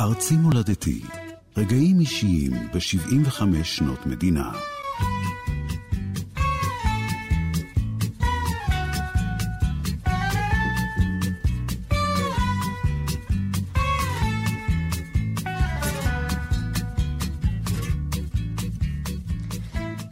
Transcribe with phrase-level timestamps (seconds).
[0.00, 1.00] ארצי מולדתי,
[1.56, 4.52] רגעים אישיים ב-75 שנות מדינה.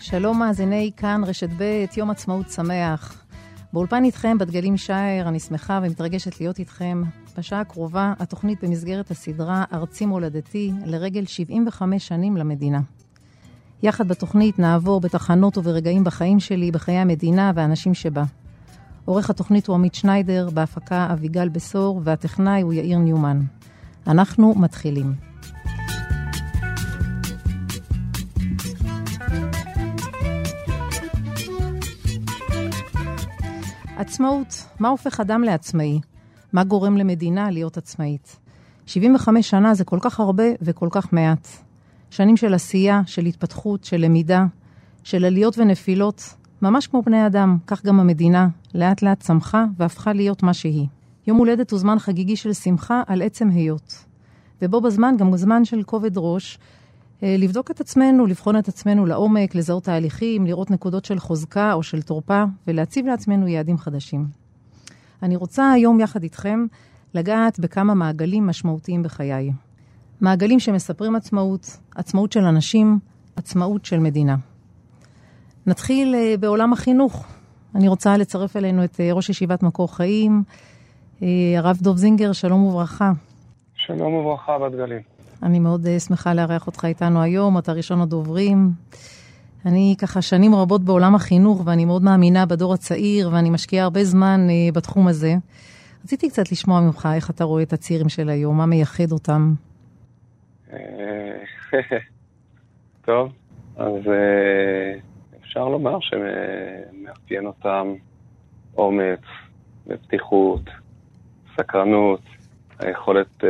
[0.01, 3.25] שלום מאזיני כאן רשת ב', יום עצמאות שמח.
[3.73, 7.03] באולפן איתכם, בדגלים שער, אני שמחה ומתרגשת להיות איתכם.
[7.39, 12.81] בשעה הקרובה, התוכנית במסגרת הסדרה ארצי מולדתי לרגל 75 שנים למדינה.
[13.83, 18.25] יחד בתוכנית נעבור בתחנות וברגעים בחיים שלי, בחיי המדינה והאנשים שבה.
[19.05, 23.41] עורך התוכנית הוא עמית שניידר, בהפקה אביגל בשור, והטכנאי הוא יאיר ניומן.
[24.07, 25.15] אנחנו מתחילים.
[33.97, 36.01] עצמאות, מה הופך אדם לעצמאי?
[36.53, 38.37] מה גורם למדינה להיות עצמאית?
[38.87, 41.49] 75 שנה זה כל כך הרבה וכל כך מעט.
[42.11, 44.47] שנים של עשייה, של התפתחות, של למידה,
[45.05, 50.43] של עליות ונפילות, ממש כמו בני אדם, כך גם המדינה, לאט לאט צמחה והפכה להיות
[50.43, 50.87] מה שהיא.
[51.27, 54.05] יום הולדת הוא זמן חגיגי של שמחה על עצם היות.
[54.63, 56.59] ובו בזמן גם זמן של כובד ראש,
[57.23, 61.83] אה, לבדוק את עצמנו, לבחון את עצמנו לעומק, לזהות תהליכים, לראות נקודות של חוזקה או
[61.83, 64.27] של תורפה, ולהציב לעצמנו יעדים חדשים.
[65.23, 66.67] אני רוצה היום יחד איתכם
[67.15, 69.53] לגעת בכמה מעגלים משמעותיים בחיי.
[70.21, 72.99] מעגלים שמספרים עצמאות, עצמאות של אנשים,
[73.37, 74.37] עצמאות של מדינה.
[75.67, 77.27] נתחיל אה, בעולם החינוך.
[77.75, 80.43] אני רוצה לצרף אלינו את אה, ראש ישיבת מקור חיים,
[81.57, 83.13] הרב דוב זינגר, שלום וברכה.
[83.75, 85.01] שלום וברכה, בת גלים.
[85.43, 88.73] אני מאוד שמחה לארח אותך איתנו היום, אתה ראשון הדוברים.
[89.67, 94.41] אני ככה שנים רבות בעולם החינוך, ואני מאוד מאמינה בדור הצעיר, ואני משקיעה הרבה זמן
[94.49, 95.35] uh, בתחום הזה.
[96.05, 99.55] רציתי קצת לשמוע ממך איך אתה רואה את הצעירים של היום, מה מייחד אותם.
[100.73, 100.79] אה,
[103.07, 103.33] טוב,
[103.77, 103.95] אז
[105.41, 107.95] אפשר לומר שמאפיין אותם
[108.77, 109.21] אומץ
[109.87, 110.61] ופתיחות,
[111.57, 112.21] סקרנות,
[112.79, 113.45] היכולת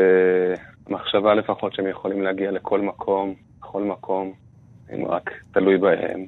[0.88, 4.32] מחשבה לפחות שהם יכולים להגיע לכל מקום, בכל מקום,
[4.94, 6.26] אם רק תלוי בהם.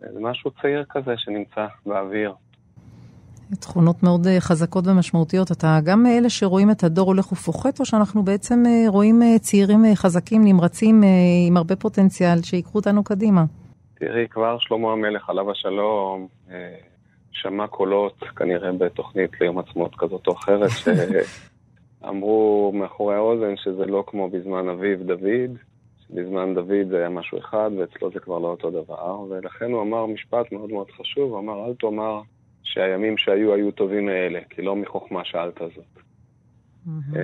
[0.00, 2.32] זה משהו צעיר כזה שנמצא באוויר.
[3.60, 5.52] תכונות מאוד אה, חזקות ומשמעותיות.
[5.52, 9.84] אתה גם מאלה שרואים את הדור הולך ופוחת, או שאנחנו בעצם אה, רואים אה, צעירים
[9.94, 11.02] חזקים, נמרצים,
[11.48, 13.44] עם הרבה פוטנציאל, שיקחו אותנו קדימה?
[13.94, 16.28] תראי, כבר שלמה המלך, עליו השלום,
[17.32, 20.70] שמע קולות, כנראה בתוכנית ליום עצמאות כזאת או אחרת,
[22.08, 25.56] אמרו מאחורי האוזן שזה לא כמו בזמן אביו דוד,
[26.12, 30.06] שבזמן דוד זה היה משהו אחד ואצלו זה כבר לא אותו דבר, ולכן הוא אמר
[30.06, 32.20] משפט מאוד מאוד חשוב, הוא אמר אל תאמר
[32.62, 36.02] שהימים שהיו היו טובים מאלה, כי לא מחוכמה שאלת זאת.
[36.86, 37.18] Mm-hmm.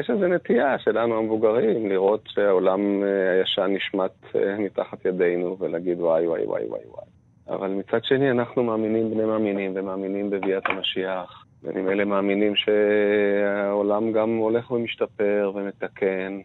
[0.00, 6.26] יש איזו נטייה שלנו המבוגרים לראות שהעולם אה, הישן נשמט אה, מתחת ידינו ולהגיד וואי
[6.26, 7.06] וואי וואי וואי וואי.
[7.48, 14.70] אבל מצד שני אנחנו מאמינים בני מאמינים ומאמינים בביאת המשיח וממילא מאמינים שהעולם גם הולך
[14.70, 16.40] ומשתפר ומתקן.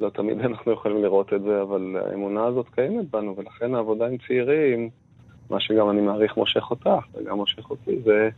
[0.00, 4.16] לא תמיד אנחנו יכולים לראות את זה, אבל האמונה הזאת קיימת בנו, ולכן העבודה עם
[4.26, 4.90] צעירים,
[5.50, 8.28] מה שגם אני מעריך מושך אותך וגם מושך אותי, זה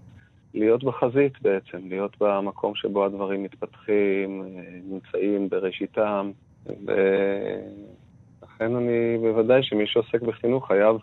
[0.55, 6.31] להיות בחזית בעצם, להיות במקום שבו הדברים מתפתחים, נמצאים בראשיתם,
[6.67, 10.97] ולכן אני בוודאי שמי שעוסק בחינוך חייב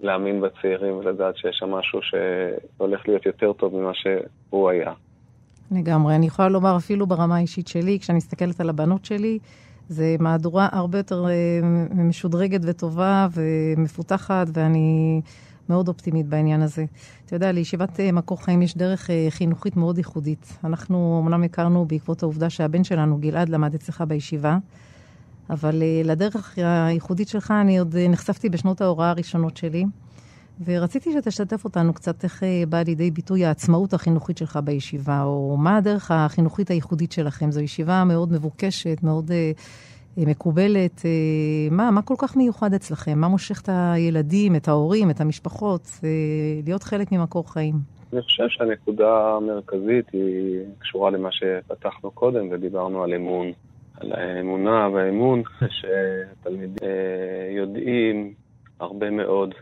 [0.00, 4.92] להאמין בצעירים ולדעת שיש שם משהו שהולך להיות יותר טוב ממה שהוא היה.
[5.70, 6.14] לגמרי.
[6.16, 9.38] אני יכולה לומר אפילו ברמה האישית שלי, כשאני מסתכלת על הבנות שלי,
[9.88, 11.60] זה מהדורה הרבה יותר אה,
[11.94, 15.20] משודרגת וטובה ומפותחת, ואני
[15.68, 16.84] מאוד אופטימית בעניין הזה.
[17.26, 20.58] אתה יודע, לישיבת אה, מקור חיים יש דרך אה, חינוכית מאוד ייחודית.
[20.64, 24.58] אנחנו אמנם הכרנו בעקבות העובדה שהבן שלנו, גלעד, למד אצלך בישיבה.
[25.50, 29.84] אבל לדרך הייחודית שלך אני עוד נחשפתי בשנות ההוראה הראשונות שלי,
[30.64, 35.76] ורציתי שתשתף אותנו קצת איך אה, באה לידי ביטוי העצמאות החינוכית שלך בישיבה, או מה
[35.76, 37.50] הדרך החינוכית הייחודית שלכם.
[37.50, 39.30] זו ישיבה מאוד מבוקשת, מאוד
[40.16, 41.02] מקובלת.
[41.70, 43.18] מה, מה כל כך מיוחד אצלכם?
[43.18, 45.82] מה מושך את הילדים, את ההורים, את המשפחות,
[46.64, 47.74] להיות חלק ממקור חיים?
[48.12, 53.52] אני חושב שהנקודה המרכזית היא קשורה למה שפתחנו קודם ודיברנו על אמון.
[54.00, 55.42] על האמונה והאמון,
[55.78, 58.34] שתלמידים אה, יודעים
[58.80, 59.54] הרבה מאוד.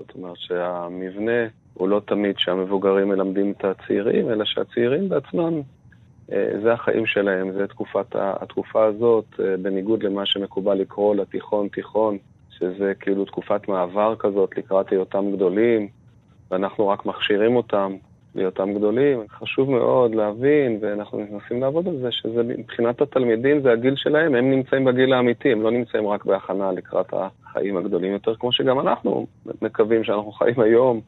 [0.00, 5.60] זאת אומרת שהמבנה הוא לא תמיד שהמבוגרים מלמדים את הצעירים, אלא שהצעירים בעצמם,
[6.32, 12.18] אה, זה החיים שלהם, זה תקופת, התקופה הזאת, אה, בניגוד למה שמקובל לקרוא לתיכון תיכון,
[12.50, 15.88] שזה כאילו תקופת מעבר כזאת לקראת היותם גדולים,
[16.50, 17.96] ואנחנו רק מכשירים אותם.
[18.34, 19.24] להיותם גדולים.
[19.30, 24.50] חשוב מאוד להבין, ואנחנו מנסים לעבוד על זה, שזה מבחינת התלמידים זה הגיל שלהם, הם
[24.50, 29.26] נמצאים בגיל האמיתי, הם לא נמצאים רק בהכנה לקראת החיים הגדולים יותר, כמו שגם אנחנו
[29.62, 31.00] מקווים שאנחנו חיים היום,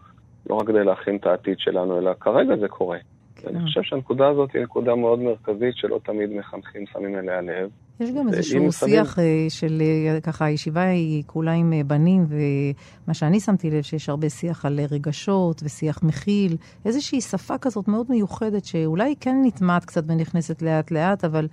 [0.51, 2.99] לא רק כדי להכין את העתיד שלנו, אלא כרגע זה קורה.
[3.47, 3.65] אני כן.
[3.65, 7.71] חושב שהנקודה הזאת היא נקודה מאוד מרכזית שלא תמיד מחנכים שמים אליה לב.
[8.01, 9.27] יש גם איזשהו שיח שמים...
[9.27, 9.83] אה, של,
[10.15, 14.65] אה, ככה, הישיבה היא כולה עם אה, בנים, ומה שאני שמתי לב, שיש הרבה שיח
[14.65, 21.25] על רגשות ושיח מכיל, איזושהי שפה כזאת מאוד מיוחדת, שאולי כן נטמעת קצת ונכנסת לאט-לאט,
[21.25, 21.49] אבל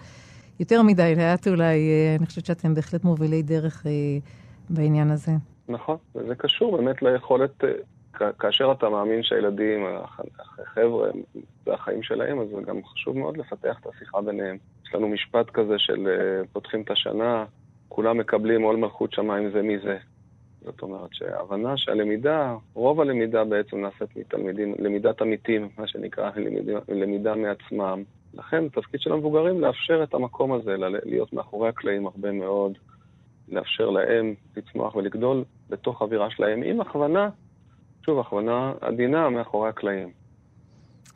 [0.60, 1.78] יותר מדי לאט אולי,
[2.20, 3.86] אני חושבת שאתם בהחלט מובילי דרך
[4.70, 5.32] בעניין הזה.
[5.70, 7.64] נכון, וזה קשור באמת ליכולת
[8.40, 9.86] כאשר אתה מאמין שהילדים,
[10.60, 11.10] החבר'ה,
[11.66, 14.58] זה החיים שלהם, אז זה גם חשוב מאוד לפתח את השיחה ביניהם.
[14.88, 17.46] יש לנו משפט כזה של אה, פותחים את השנה,
[17.90, 19.98] כולם מקבלים עול מלכות שמיים זה מי זה.
[20.62, 27.36] זאת אומרת שההבנה שהלמידה, רוב הלמידה בעצם נעשית מתלמידים, למידת עמיתים, מה שנקרא, למידה, למידה
[27.36, 28.04] מעצמם.
[28.34, 30.76] לכן, התפקיד של המבוגרים לאפשר את המקום הזה,
[31.06, 32.78] להיות מאחורי הקלעים הרבה מאוד,
[33.52, 37.30] לאפשר להם לצמוח ולגדול בתוך אווירה שלהם, עם הכוונה
[38.10, 40.10] שוב, הכוונה עדינה מאחורי הקלעים.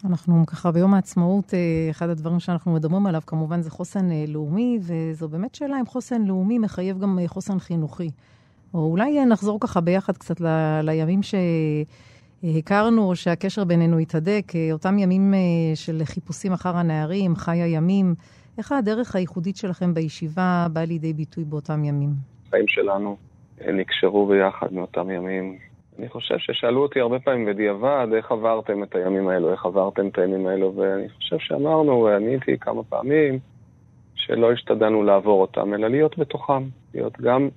[0.05, 4.79] אנחנו ככה ביום העצמאות, אה, אחד הדברים שאנחנו מדברים עליו כמובן זה חוסן אה, לאומי,
[4.81, 8.09] וזו באמת שאלה אם חוסן לאומי מחייב גם אה, חוסן חינוכי.
[8.73, 11.19] או אולי נחזור ככה ביחד קצת ל- לימים
[12.43, 15.33] שהכרנו, או שהקשר בינינו התהדק, אותם ימים
[15.75, 18.15] של חיפושים אחר הנערים, חי הימים.
[18.57, 22.09] איך הדרך הייחודית שלכם בישיבה באה לידי ביטוי באותם ימים?
[22.47, 23.17] החיים שלנו
[23.67, 25.72] נקשרו ביחד מאותם ימים.
[25.99, 30.17] אני חושב ששאלו אותי הרבה פעמים בדיעבד, איך עברתם את הימים האלו, איך עברתם את
[30.17, 33.39] הימים האלו, ואני חושב שאמרנו, עניתי כמה פעמים,
[34.15, 36.63] שלא השתדלנו לעבור אותם, אלא להיות בתוכם.
[36.93, 37.49] להיות גם,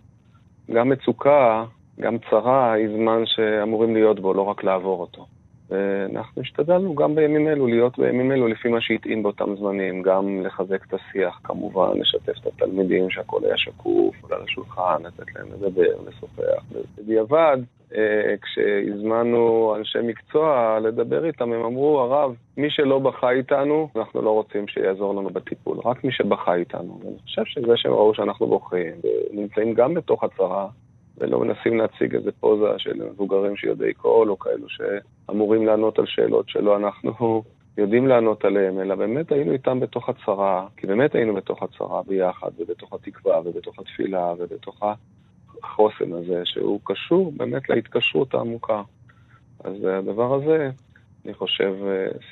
[0.70, 1.64] גם מצוקה,
[2.00, 5.26] גם צרה, היא זמן שאמורים להיות בו, לא רק לעבור אותו.
[5.70, 10.84] ואנחנו השתדלנו גם בימים אלו, להיות בימים אלו לפי מה שהתאים באותם זמנים, גם לחזק
[10.88, 16.64] את השיח, כמובן, לשתף את התלמידים שהכל היה שקוף, עולה לשולחן, לתת להם לדבר, לשוחח.
[16.98, 17.58] בדיעבד,
[17.94, 24.30] אה, כשהזמנו אנשי מקצוע לדבר איתם, הם אמרו, הרב, מי שלא בכה איתנו, אנחנו לא
[24.30, 27.00] רוצים שיעזור לנו בטיפול, רק מי שבכה איתנו.
[27.04, 28.92] ואני חושב שזה שהם ראו שאנחנו בוכים,
[29.32, 30.66] ונמצאים גם בתוך הצרה,
[31.18, 36.48] ולא מנסים להציג איזה פוזה של מבוגרים שיודעי קול, או כאלו שאמורים לענות על שאלות
[36.48, 37.42] שלא אנחנו
[37.78, 42.50] יודעים לענות עליהן, אלא באמת היינו איתם בתוך הצרה, כי באמת היינו בתוך הצרה ביחד,
[42.58, 44.82] ובתוך התקווה, ובתוך התפילה, ובתוך
[45.62, 48.82] החוסן הזה, שהוא קשור באמת להתקשרות העמוקה.
[49.64, 50.70] אז הדבר הזה,
[51.24, 51.74] אני חושב,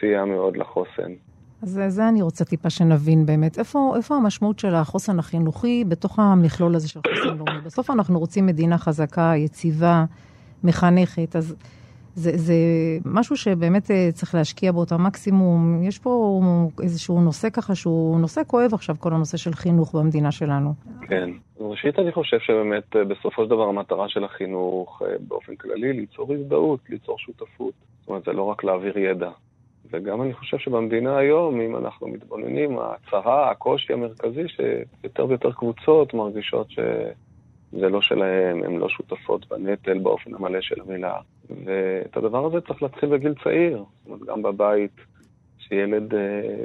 [0.01, 1.13] סייע מאוד לחוסן.
[1.63, 3.59] אז זה אני רוצה טיפה שנבין באמת.
[3.59, 7.61] איפה, איפה המשמעות של החוסן החינוכי בתוך המכלול הזה של חוסן לאומי?
[7.65, 10.05] בסוף אנחנו רוצים מדינה חזקה, יציבה,
[10.65, 11.55] מחנכת, אז
[12.15, 12.55] זה, זה
[13.05, 15.83] משהו שבאמת אה, צריך להשקיע בו את המקסימום.
[15.83, 16.41] יש פה
[16.83, 20.75] איזשהו נושא ככה שהוא נושא כואב עכשיו, כל הנושא של חינוך במדינה שלנו.
[21.09, 21.31] כן.
[21.61, 26.35] ראשית, אני חושב שבאמת אה, בסופו של דבר המטרה של החינוך אה, באופן כללי, ליצור
[26.35, 27.75] הזדהות, ליצור שותפות.
[28.01, 29.31] זאת אומרת, זה לא רק להעביר ידע.
[29.95, 36.71] וגם אני חושב שבמדינה היום, אם אנחנו מתבוננים, הצרה, הקושי המרכזי, שיותר ויותר קבוצות מרגישות
[36.71, 41.19] שזה לא שלהם, הן לא שותפות בנטל באופן המלא של המילה.
[41.65, 43.77] ואת הדבר הזה צריך להתחיל בגיל צעיר.
[43.77, 45.01] זאת אומרת, גם בבית,
[45.59, 46.21] שילד אה,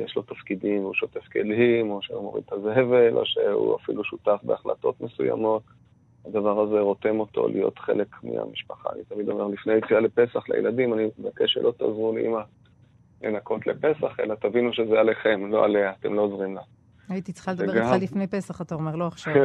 [0.06, 4.40] יש לו תפקידים, הוא שוטף כלים, או שהוא מוריד את הזבל, או שהוא אפילו שותף
[4.44, 5.64] בהחלטות מסוימות.
[6.26, 8.90] הדבר הזה רותם אותו להיות חלק מהמשפחה.
[8.94, 12.42] אני תמיד אומר, לפני יציאה לפסח לילדים, אני מבקש שלא תעזרו לאמא
[13.22, 16.62] לנקות לפסח, אלא תבינו שזה עליכם, לא עליה, אתם לא עוזרים לה.
[17.10, 19.34] הייתי צריכה לדבר איתך לפני פסח, אתה אומר, לא עכשיו.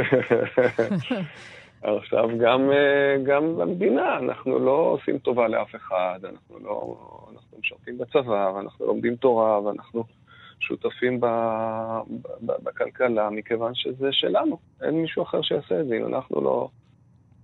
[1.83, 6.97] עכשיו, גם, אה, גם במדינה, אנחנו לא עושים טובה לאף אחד, אנחנו לא...
[7.35, 10.05] אנחנו משרתים בצבא, ואנחנו לומדים תורה, ואנחנו
[10.61, 11.27] שותפים ב,
[12.47, 14.59] ב, בכלכלה, מכיוון שזה שלנו.
[14.83, 15.97] אין מישהו אחר שיעשה את זה.
[15.97, 16.69] אם אנחנו לא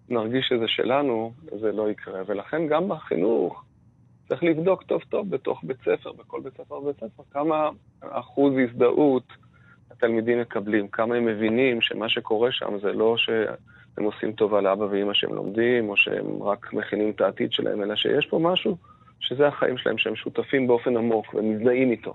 [0.08, 2.22] נרגיש שזה שלנו, זה לא יקרה.
[2.26, 3.64] ולכן גם בחינוך,
[4.30, 7.70] צריך לבדוק טוב טוב בתוך בית ספר, בכל בית ספר ובית ספר, כמה
[8.00, 9.32] אחוז הזדהות
[9.90, 15.14] התלמידים מקבלים, כמה הם מבינים שמה שקורה שם זה לא שהם עושים טובה לאבא ואימא
[15.14, 18.76] שהם לומדים, או שהם רק מכינים את העתיד שלהם, אלא שיש פה משהו
[19.20, 22.14] שזה החיים שלהם, שהם שותפים באופן עמוק ומזדהים איתו.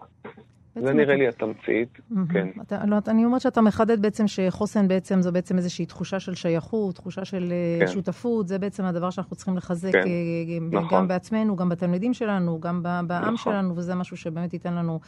[0.82, 2.00] זה נראה לי התמצית,
[2.34, 2.48] כן.
[2.62, 6.96] אתה, לא, אני אומרת שאתה מחדד בעצם שחוסן בעצם זו בעצם איזושהי תחושה של שייכות,
[6.96, 7.92] תחושה של אה, כן.
[7.92, 9.98] שותפות, זה בעצם הדבר שאנחנו צריכים לחזק כן.
[9.98, 10.98] אה, נכון.
[10.98, 13.54] גם בעצמנו, גם בתלמידים שלנו, גם בעם נכון.
[13.54, 15.00] שלנו, וזה משהו שבאמת ייתן לנו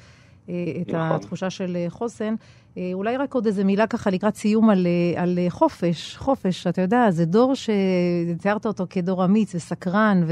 [0.45, 0.99] את נכון.
[0.99, 2.35] התחושה של חוסן.
[2.93, 6.17] אולי רק עוד איזה מילה ככה לקראת סיום על, על חופש.
[6.17, 10.23] חופש, אתה יודע, זה דור שתיארת אותו כדור אמיץ וסקרן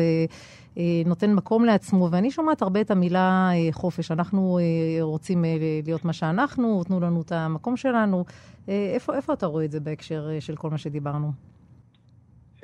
[0.78, 4.12] ונותן מקום לעצמו, ואני שומעת הרבה את המילה חופש.
[4.12, 4.60] אנחנו
[5.02, 5.46] רוצים
[5.86, 8.26] להיות מה שאנחנו, תנו לנו את המקום שלנו.
[8.68, 11.32] איפה, איפה אתה רואה את זה בהקשר של כל מה שדיברנו?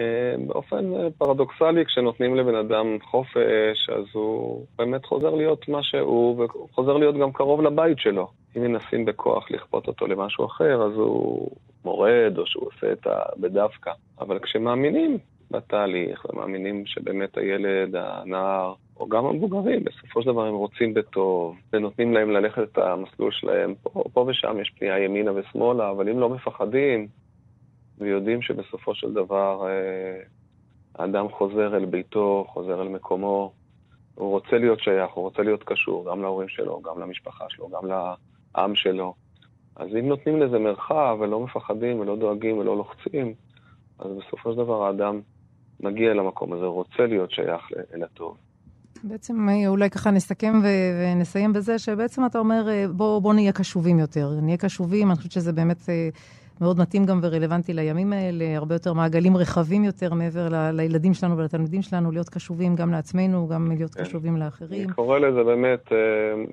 [0.02, 6.46] אה, באופן אה, פרדוקסלי, כשנותנים לבן אדם חופש, אז הוא באמת חוזר להיות מה שהוא,
[6.46, 8.28] וחוזר להיות גם קרוב לבית שלו.
[8.58, 11.50] אם מנסים בכוח לכפות אותו למשהו אחר, אז הוא
[11.86, 13.20] מורד, או שהוא עושה את ה...
[13.38, 13.92] בדווקא.
[14.20, 15.18] אבל כשמאמינים
[15.52, 22.14] בתהליך, ומאמינים שבאמת הילד, הנער, או גם המבוגרים, בסופו של דבר הם רוצים בטוב, ונותנים
[22.14, 23.74] להם ללכת את המסלול שלהם.
[23.84, 27.08] פה, פה ושם יש פנייה ימינה ושמאלה, אבל אם לא מפחדים,
[27.98, 30.22] ויודעים שבסופו של דבר אה,
[30.96, 33.52] האדם חוזר אל ביתו, חוזר אל מקומו,
[34.16, 37.88] הוא רוצה להיות שייך, הוא רוצה להיות קשור גם להורים שלו, גם למשפחה שלו, גם
[37.88, 39.14] לעם שלו.
[39.76, 43.34] אז אם נותנים לזה מרחב ולא מפחדים ולא דואגים ולא לוחצים,
[44.00, 45.22] אז בסופו של דבר האדם
[45.84, 47.62] מגיע למקום הזה, רוצה להיות שייך
[47.96, 48.38] אל הטוב.
[49.04, 53.52] בעצם אה, אולי ככה נסכם ו- ונסיים בזה שבעצם אתה אומר, אה, בוא, בוא נהיה
[53.52, 54.30] קשובים יותר.
[54.42, 55.82] נהיה קשובים, אני חושבת שזה באמת
[56.62, 61.38] מאוד מתאים גם ורלוונטי לימים האלה, הרבה יותר מעגלים רחבים יותר מעבר ל- לילדים שלנו
[61.38, 64.04] ולתלמידים שלנו, להיות קשובים גם לעצמנו, גם להיות כן.
[64.04, 64.88] קשובים לאחרים.
[64.88, 65.98] אני קורא לזה באמת אה,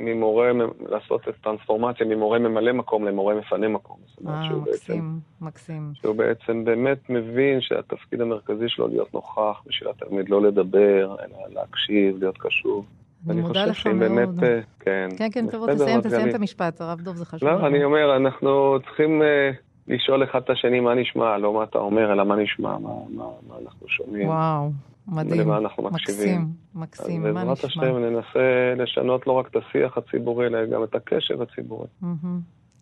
[0.00, 0.50] ממורה,
[0.88, 3.96] לעשות את טרנספורמציה ממורה ממלא מקום למורה מפנה מקום.
[4.26, 5.92] אה, מקסים, בעצם, מקסים.
[5.94, 12.16] שהוא בעצם באמת מבין שהתפקיד המרכזי שלו להיות נוכח בשביל התלמיד, לא לדבר, אלא להקשיב,
[12.18, 12.84] להיות קשוב.
[13.30, 13.98] אני מודה לך מאוד.
[13.98, 15.08] באמת, אה, כן.
[15.18, 17.48] כן, כן, טוב, תסיים, תסיים את המשפט, הרב דוב, זה חשוב.
[17.48, 19.50] לא, אני אומר, אנחנו צריכים אה,
[19.88, 23.25] לשאול אחד את השני מה נשמע, לא מה אתה אומר, אלא מה נשמע, מה, מה,
[23.49, 24.28] מה אנחנו שומעים.
[24.28, 24.71] וואו,
[25.09, 25.40] מדהים.
[25.40, 26.40] ולמה אנחנו מקשיבים.
[26.75, 27.42] מקסים, מקסים, מה נשמע?
[27.42, 31.88] אז בעזרת השם ננסה לשנות לא רק את השיח הציבורי, אלא גם את הקשב הציבורי.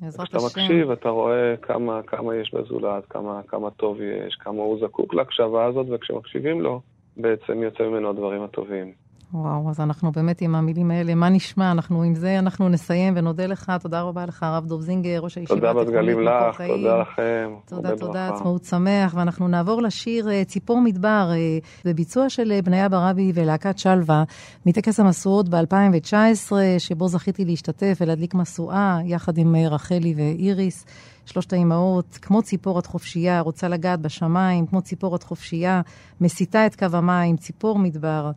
[0.01, 0.39] בעזרת השם.
[0.39, 5.15] כשאתה מקשיב, אתה רואה כמה, כמה יש בזולת, כמה, כמה טוב יש, כמה הוא זקוק
[5.15, 6.81] להקשבה הזאת, וכשמקשיבים לו,
[7.17, 8.93] בעצם יוצא ממנו הדברים הטובים.
[9.35, 11.71] וואו, אז אנחנו באמת עם המילים האלה, מה נשמע?
[11.71, 13.73] אנחנו עם זה אנחנו נסיים ונודה לך.
[13.81, 17.55] תודה רבה לך, הרב דוב זינגר, ראש הישיבה תודה בדגלים לך, תודה לכם.
[17.67, 19.15] תודה, תודה, עצמאות שמח.
[19.15, 24.25] ואנחנו נעבור לשיר אה, ציפור מדבר, אה, בביצוע של אה, בניה ברבי ולהקת שלווה,
[24.67, 30.87] מטקס המשואות ב-2019, שבו זכיתי להשתתף ולהדליק משואה, יחד עם רחלי ואיריס.
[31.25, 35.81] שלושת האימהות, כמו ציפורת חופשייה, רוצה לגעת בשמיים, כמו ציפורת חופשייה,
[36.21, 38.31] מסיתה את קו המים, ציפור מדבר.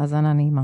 [0.00, 0.62] האזנה נעימה.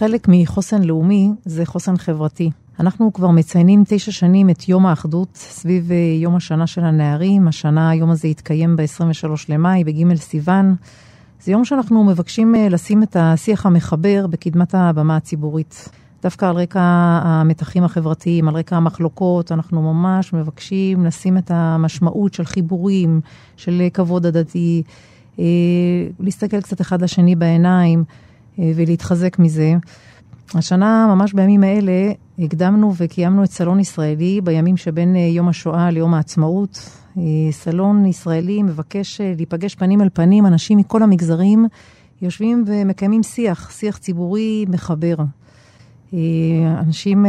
[0.00, 2.50] חלק מחוסן לאומי זה חוסן חברתי.
[2.80, 7.48] אנחנו כבר מציינים תשע שנים את יום האחדות סביב אה, יום השנה של הנערים.
[7.48, 10.74] השנה היום הזה יתקיים ב-23 למאי, בג' סיוון.
[11.40, 15.88] זה יום שאנחנו מבקשים אה, לשים את השיח המחבר בקדמת הבמה הציבורית.
[16.22, 16.80] דווקא על רקע
[17.22, 23.20] המתחים החברתיים, על רקע המחלוקות, אנחנו ממש מבקשים לשים את המשמעות של חיבורים,
[23.56, 24.82] של כבוד הדדי,
[25.38, 25.44] אה,
[26.20, 28.04] להסתכל קצת אחד לשני בעיניים.
[28.60, 29.74] אה, ולהתחזק מזה.
[30.54, 36.14] השנה, ממש בימים האלה, הקדמנו וקיימנו את סלון ישראלי בימים שבין אה, יום השואה ליום
[36.14, 36.90] העצמאות.
[37.18, 41.66] אה, סלון ישראלי מבקש להיפגש פנים אל פנים, אנשים מכל המגזרים
[42.22, 45.14] יושבים ומקיימים שיח, שיח ציבורי מחבר.
[46.78, 47.26] אנשים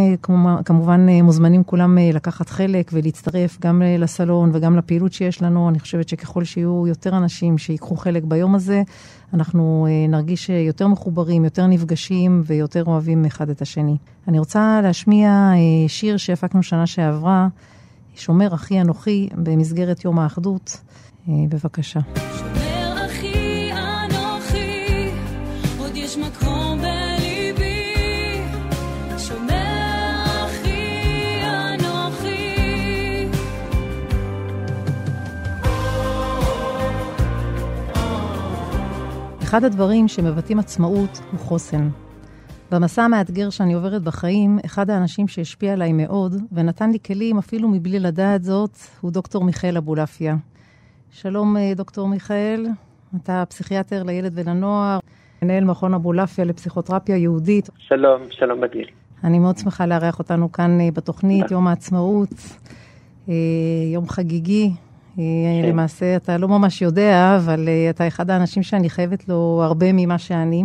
[0.66, 5.70] כמובן מוזמנים כולם לקחת חלק ולהצטרף גם לסלון וגם לפעילות שיש לנו.
[5.70, 8.84] אני חושבת שככל שיהיו יותר אנשים שיקחו חלק ביום הזה,
[9.34, 13.98] אנחנו אה, נרגיש יותר מחוברים, יותר נפגשים ויותר אוהבים אחד את השני.
[14.28, 17.48] אני רוצה להשמיע אה, שיר שהפקנו שנה שעברה,
[18.16, 20.82] שומר אחי אנוכי, במסגרת יום האחדות.
[21.30, 22.00] אה, בבקשה.
[39.52, 41.90] אחד הדברים שמבטאים עצמאות הוא חוסן.
[42.72, 48.00] במסע המאתגר שאני עוברת בחיים, אחד האנשים שהשפיע עליי מאוד, ונתן לי כלים אפילו מבלי
[48.00, 50.36] לדעת זאת, הוא דוקטור מיכאל אבולעפיה.
[51.12, 52.68] שלום, אה, דוקטור מיכאל,
[53.16, 55.00] אתה פסיכיאטר לילד ולנוער,
[55.42, 57.70] מנהל מכון אבולעפיה לפסיכותרפיה יהודית.
[57.78, 58.88] שלום, שלום בגיל.
[59.24, 62.34] אני מאוד שמחה לארח אותנו כאן אה, בתוכנית, יום העצמאות,
[63.30, 63.34] אה,
[63.94, 64.72] יום חגיגי.
[65.16, 65.22] כן.
[65.70, 70.64] למעשה, אתה לא ממש יודע, אבל אתה אחד האנשים שאני חייבת לו הרבה ממה שאני.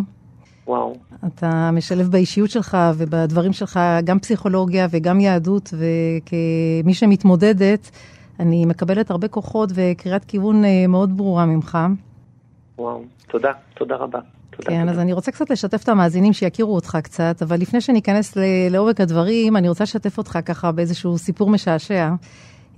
[0.67, 0.95] וואו.
[1.27, 7.91] אתה משלב באישיות שלך ובדברים שלך גם פסיכולוגיה וגם יהדות, וכמי שמתמודדת,
[8.41, 11.79] אני מקבלת הרבה כוחות וקריאת כיוון אה, מאוד ברורה ממך.
[12.79, 14.19] וואו, תודה, תודה רבה.
[14.51, 14.93] תודה, כן, תודה.
[14.93, 18.37] אז אני רוצה קצת לשתף את המאזינים שיכירו אותך קצת, אבל לפני שניכנס
[18.71, 22.11] לעומק הדברים, אני רוצה לשתף אותך ככה באיזשהו סיפור משעשע.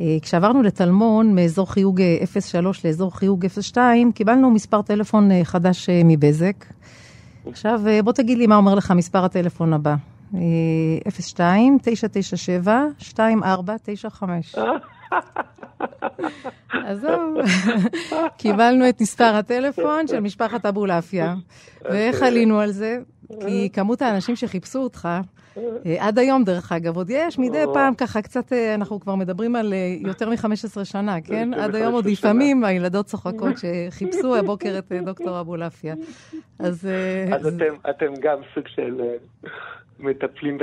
[0.01, 2.01] אה, כשעברנו לטלמון מאזור חיוג
[2.41, 6.65] 03 אה, לאזור חיוג 02, קיבלנו מספר טלפון חדש מבזק.
[7.51, 9.95] עכשיו, אה, בוא תגיד לי מה אומר לך מספר הטלפון הבא.
[10.33, 10.37] 02-997-2495.
[16.73, 17.37] עזוב,
[18.37, 21.35] קיבלנו את מספר הטלפון של משפחת אבולעפיה.
[21.85, 22.99] ואיך עלינו על זה?
[23.41, 25.09] כי כמות האנשים שחיפשו אותך,
[25.87, 29.57] אה, עד היום דרך אגב, עוד יש מדי פעם ככה קצת, אה, אנחנו כבר מדברים
[29.57, 31.55] על אה, יותר מ-15 שנה, כן?
[31.55, 35.95] עד היום עוד לפעמים הילדות צוחקות שחיפשו הבוקר את דוקטור אבולעפיה.
[36.59, 36.89] אז
[37.91, 39.01] אתם גם סוג של...
[39.99, 40.59] מטפלים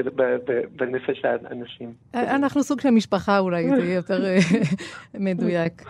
[0.75, 1.93] בנפש האנשים.
[2.13, 4.23] אנחנו סוג של משפחה אולי, זה יהיה יותר
[5.13, 5.83] מדויק.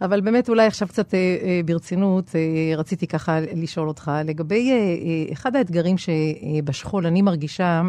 [0.00, 2.30] אבל באמת אולי עכשיו קצת אה, ברצינות,
[2.76, 4.72] רציתי ככה לשאול אותך, לגבי
[5.32, 7.82] אחד האתגרים שבשכול אני מרגישה,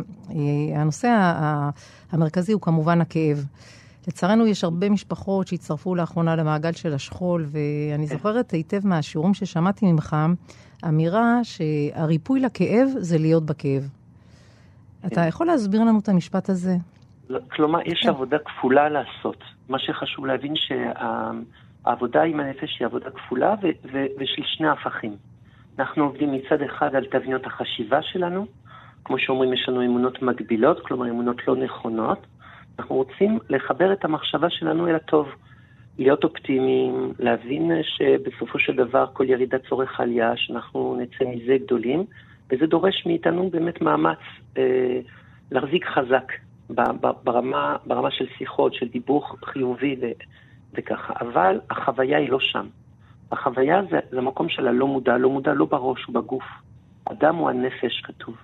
[0.76, 1.34] הנושא
[2.12, 3.46] המרכזי הוא כמובן הכאב.
[4.08, 10.16] לצערנו יש הרבה משפחות שהצטרפו לאחרונה למעגל של השכול, ואני זוכרת היטב מהשיעורים ששמעתי ממך,
[10.88, 13.90] אמירה שהריפוי לכאב זה להיות בכאב.
[15.08, 16.76] אתה יכול להסביר לנו את המשפט הזה?
[17.30, 18.10] לא, כלומר, יש כן.
[18.10, 19.44] עבודה כפולה לעשות.
[19.70, 25.16] מה שחשוב להבין שהעבודה עם הנפש היא עבודה כפולה ו- ו- ושל שני הפכים.
[25.80, 28.46] אנחנו עובדים מצד אחד על תבניות החשיבה שלנו,
[29.06, 32.20] כמו שאומרים, יש לנו אמונות מגבילות, כלומר אמונות לא נכונות.
[32.80, 35.28] אנחנו רוצים לחבר את המחשבה שלנו אל הטוב,
[35.98, 42.06] להיות אופטימיים, להבין שבסופו של דבר כל ירידה צורך עלייה, שאנחנו נצא מזה גדולים,
[42.52, 44.18] וזה דורש מאיתנו באמת מאמץ
[44.58, 45.00] אה,
[45.52, 46.32] להחזיק חזק
[47.24, 50.06] ברמה, ברמה של שיחות, של דיבור חיובי ו,
[50.74, 51.14] וככה.
[51.22, 52.68] אבל החוויה היא לא שם.
[53.32, 56.44] החוויה זה, זה המקום של הלא מודע, לא מודע לא בראש, בגוף.
[57.06, 58.36] אדם הוא הנפש, כתוב.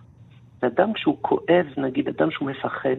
[0.61, 2.95] ואדם כשהוא כואב, נגיד אדם שהוא מפחד,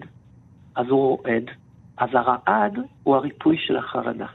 [0.74, 1.50] אז הוא רועד,
[1.96, 4.26] אז הרעד הוא הריפוי של החרדה.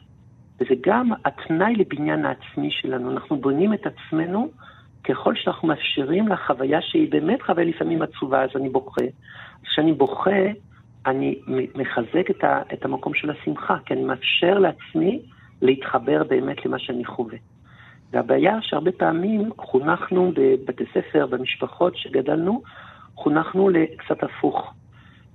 [0.60, 3.12] וזה גם התנאי לבניין העצמי שלנו.
[3.12, 4.50] אנחנו בונים את עצמנו
[5.04, 9.02] ככל שאנחנו מאפשרים לחוויה שהיא באמת חוויה לפעמים עצובה, אז אני בוכה.
[9.64, 10.42] כשאני בוכה,
[11.06, 11.40] אני
[11.76, 15.20] מחזק את, ה, את המקום של השמחה, כי אני מאפשר לעצמי
[15.62, 17.38] להתחבר באמת למה שאני חווה.
[18.12, 22.62] והבעיה שהרבה פעמים חונכנו בבתי ספר, במשפחות שגדלנו,
[23.16, 24.74] חונכנו לקצת הפוך.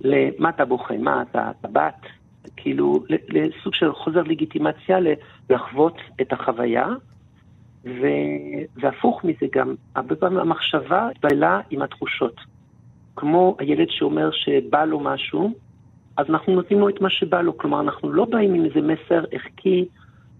[0.01, 0.97] למה אתה בוכה?
[0.97, 2.05] מה, אתה, אתה בת?
[2.57, 4.97] כאילו, לסוג של חוזר לגיטימציה
[5.49, 6.87] לחוות את החוויה,
[7.85, 8.07] ו...
[8.75, 12.35] והפוך מזה גם, הרבה פעמים המחשבה התבללה עם התחושות.
[13.15, 15.53] כמו הילד שאומר שבא לו משהו,
[16.17, 17.57] אז אנחנו נותנים לו את מה שבא לו.
[17.57, 19.85] כלומר, אנחנו לא באים עם איזה מסר ערכי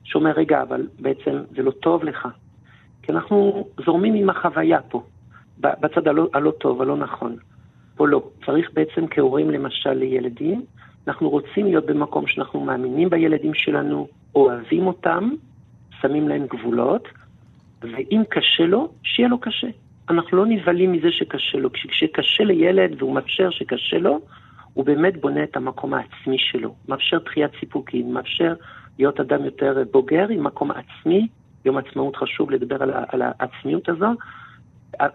[0.03, 2.27] שאומר, רגע, אבל בעצם זה לא טוב לך.
[3.01, 5.03] כי אנחנו זורמים עם החוויה פה,
[5.59, 7.35] בצד הלא, הלא טוב, הלא נכון.
[7.95, 8.23] פה לא.
[8.45, 10.65] צריך בעצם כהורים למשל לילדים,
[11.07, 15.29] אנחנו רוצים להיות במקום שאנחנו מאמינים בילדים שלנו, אוהבים אותם,
[16.01, 17.07] שמים להם גבולות,
[17.91, 19.67] ואם קשה לו, שיהיה לו קשה.
[20.09, 21.69] אנחנו לא נבהלים מזה שקשה לו.
[21.73, 24.19] כשקשה לילד והוא מאפשר שקשה לו,
[24.73, 28.53] הוא באמת בונה את המקום העצמי שלו, מאפשר דחיית סיפוקים, מאפשר
[28.99, 31.27] להיות אדם יותר בוגר עם מקום עצמי.
[31.65, 34.07] יום עצמאות חשוב לדבר על, על העצמיות הזו,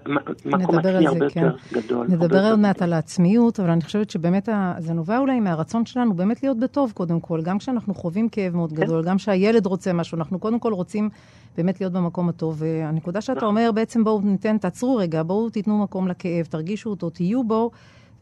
[0.07, 1.41] מקום עצמי הרבה כן.
[1.43, 2.07] יותר גדול.
[2.09, 6.43] נדבר עוד מעט על העצמיות, אבל אני חושבת שבאמת זה נובע אולי מהרצון שלנו באמת
[6.43, 7.43] להיות בטוב קודם כל.
[7.43, 8.77] גם כשאנחנו חווים כאב מאוד כן.
[8.77, 11.09] גדול, גם כשהילד רוצה משהו, אנחנו קודם כל רוצים
[11.57, 12.57] באמת להיות במקום הטוב.
[12.59, 13.49] והנקודה שאתה נכון.
[13.49, 17.71] אומר, בעצם בואו ניתן, תעצרו רגע, בואו תיתנו מקום לכאב, תרגישו אותו, תהיו בו.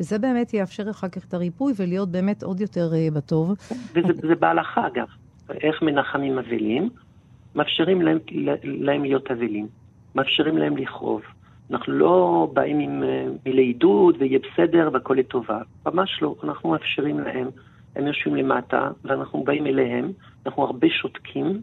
[0.00, 3.52] וזה באמת יאפשר אחר כך את הריפוי ולהיות באמת עוד יותר uh, בטוב.
[3.94, 5.06] וזה בהלכה, אגב.
[5.50, 6.90] איך מנחמים אבלים?
[7.54, 8.18] מאפשרים להם,
[8.64, 9.66] להם להיות אבלים.
[10.14, 11.22] מאפשרים להם לכאוב.
[11.70, 15.58] אנחנו לא באים עם אה, מילי עידוד ויהיה בסדר והכל לטובה.
[15.86, 17.48] ממש לא, אנחנו מאפשרים להם.
[17.96, 20.12] הם יושבים למטה ואנחנו באים אליהם,
[20.46, 21.60] אנחנו הרבה שותקים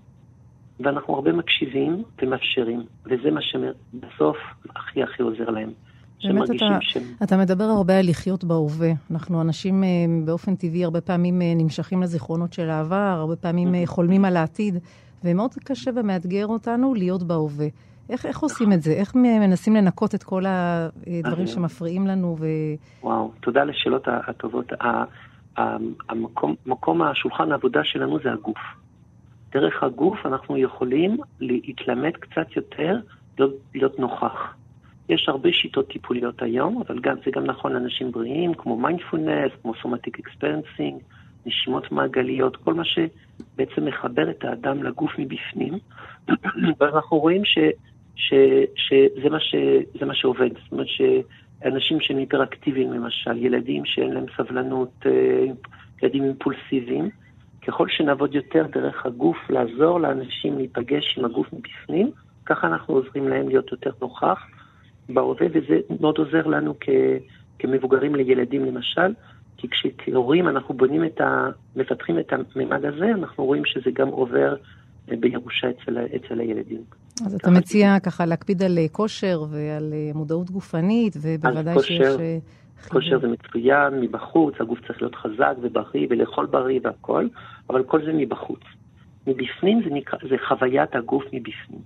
[0.80, 2.84] ואנחנו הרבה מקשיבים ומאפשרים.
[3.06, 4.38] וזה מה שבסוף
[4.76, 5.70] הכי הכי עוזר להם.
[6.24, 6.98] באמת אתה, ש...
[7.24, 8.92] אתה מדבר הרבה על לחיות בהווה.
[9.12, 9.88] אנחנו אנשים אה,
[10.26, 14.78] באופן טבעי הרבה פעמים אה, נמשכים לזיכרונות של העבר, הרבה פעמים חולמים על העתיד,
[15.24, 17.68] ומאוד קשה ומאתגר אותנו להיות בהווה.
[18.10, 18.92] איך, איך עושים את זה?
[18.92, 22.36] איך מנסים לנקות את כל הדברים שמפריעים לנו?
[22.40, 22.46] ו...
[23.04, 24.74] וואו, תודה לשאלות הטובות.
[26.10, 28.58] המקום, מקום השולחן העבודה שלנו זה הגוף.
[29.52, 32.98] דרך הגוף אנחנו יכולים להתלמד קצת יותר,
[33.38, 34.54] להיות, להיות נוכח.
[35.10, 39.74] יש הרבה שיטות טיפוליות היום, אבל גם, זה גם נכון לאנשים בריאים, כמו מיינדפולנס, כמו
[39.82, 41.02] somatic experiencing,
[41.46, 45.74] נשימות מעגליות, כל מה שבעצם מחבר את האדם לגוף מבפנים.
[46.80, 47.58] ואנחנו רואים ש...
[48.16, 48.34] ש,
[48.76, 49.56] שזה מה, ש,
[50.06, 50.50] מה שעובד.
[50.64, 55.46] זאת אומרת שאנשים שהם היפראקטיביים למשל, ילדים שאין להם סבלנות, אה,
[56.04, 57.10] ילדים אימפולסיביים,
[57.68, 62.12] ככל שנעבוד יותר דרך הגוף, לעזור לאנשים להיפגש עם הגוף מבפנים,
[62.46, 64.48] ככה אנחנו עוזרים להם להיות יותר נוכח
[65.10, 66.90] בהווה, וזה מאוד עוזר לנו כ,
[67.60, 69.14] כמבוגרים לילדים למשל,
[69.58, 71.50] כי כשכהורים אנחנו בונים את ה...
[71.76, 74.56] מפתחים את הממד הזה, אנחנו רואים שזה גם עובר
[75.08, 76.82] בירושה אצל, אצל הילדים.
[77.26, 82.02] אז אתה מציע ככה להקפיד על אה, כושר ועל אה, מודעות גופנית, ובוודאי שיש...
[82.02, 82.38] אה,
[82.90, 87.28] כושר זה מצוין, מבחוץ, הגוף צריך להיות חזק ובריא ולאכול בריא והכל,
[87.70, 88.60] אבל כל זה מבחוץ.
[89.28, 91.82] מבפנים זה, נקרא, זה חוויית הגוף מבפנים.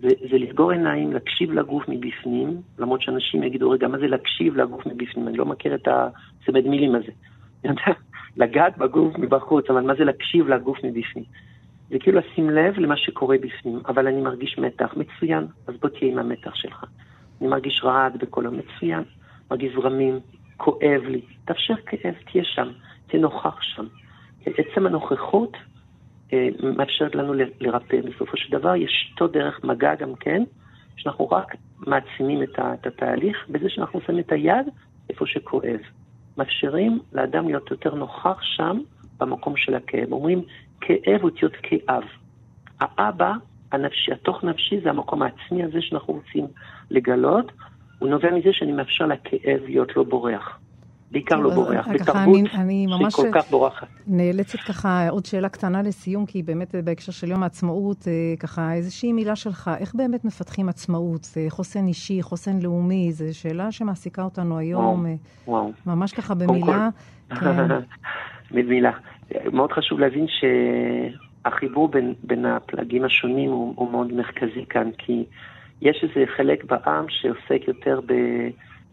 [0.00, 4.86] זה, זה לסגור עיניים, להקשיב לגוף מבפנים, למרות שאנשים יגידו, רגע, מה זה להקשיב לגוף
[4.86, 5.28] מבפנים?
[5.28, 7.12] אני לא מכיר את הצמד מילים הזה.
[8.36, 11.24] לגעת בגוף מבחוץ, אבל מה זה להקשיב לגוף מבפנים?
[11.92, 16.12] זה כאילו לשים לב למה שקורה בפנים, אבל אני מרגיש מתח, מצוין, אז בוא תהיה
[16.12, 16.84] עם המתח שלך.
[17.40, 19.02] אני מרגיש רעד בקולו, מצוין,
[19.50, 20.20] מרגיש זרמים,
[20.56, 22.68] כואב לי, תאפשר כאב, תהיה שם,
[23.06, 23.86] תהיה נוכח שם.
[24.46, 25.56] עצם הנוכחות
[26.32, 28.00] אה, מאפשרת לנו לרפא.
[28.00, 30.42] בסופו של דבר יש אותו דרך מגע גם כן,
[30.96, 34.66] שאנחנו רק מעצימים את, את התהליך בזה שאנחנו שמים את היד
[35.10, 35.80] איפה שכואב.
[36.36, 38.78] מאפשרים לאדם להיות יותר נוכח שם,
[39.18, 40.12] במקום של הכאב.
[40.12, 40.42] אומרים,
[40.86, 42.02] כאב אותיות כאב.
[42.80, 43.32] האבא
[43.72, 46.46] הנפשי, התוך נפשי זה המקום העצמי הזה שאנחנו רוצים
[46.90, 47.52] לגלות,
[47.98, 50.58] הוא נובע מזה שאני מאפשר לכאב להיות לא בורח.
[51.12, 53.86] בעיקר לא בורח, בתרבות שהיא כל כך בורחת.
[54.06, 59.12] נאלצת ככה עוד שאלה קטנה לסיום, כי באמת בהקשר של יום העצמאות, אה, ככה איזושהי
[59.12, 61.26] מילה שלך, איך באמת מפתחים עצמאות?
[61.48, 65.04] חוסן אישי, חוסן לאומי, זו שאלה שמעסיקה אותנו היום.
[65.04, 65.72] וואו, וואו.
[65.86, 66.88] ממש ככה במילה.
[67.28, 67.66] כן.
[68.54, 68.92] במילה.
[69.52, 75.24] מאוד חשוב להבין שהחיבור בין, בין הפלגים השונים הוא, הוא מאוד מרכזי כאן, כי
[75.82, 78.12] יש איזה חלק בעם שעוסק יותר ב...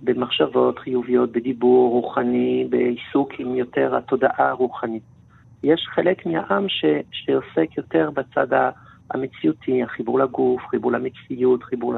[0.01, 5.03] במחשבות חיוביות, בדיבור רוחני, בעיסוק עם יותר התודעה הרוחנית.
[5.63, 8.47] יש חלק מהעם ש, שעוסק יותר בצד
[9.11, 11.93] המציאותי, החיבור לגוף, חיבור למציאות, חיבור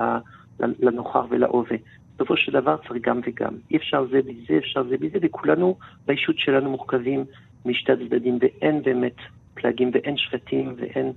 [0.60, 1.78] לנוכח ולהווה.
[2.22, 3.54] בסופו של דבר צריך גם וגם.
[3.72, 7.26] אי אפשר זה בזה, אפשר זה בזה, וכולנו באישות שלנו מורכבים
[7.66, 9.16] משתי הצדדים, ואין באמת
[9.54, 11.12] פלגים, ואין שבטים, ואין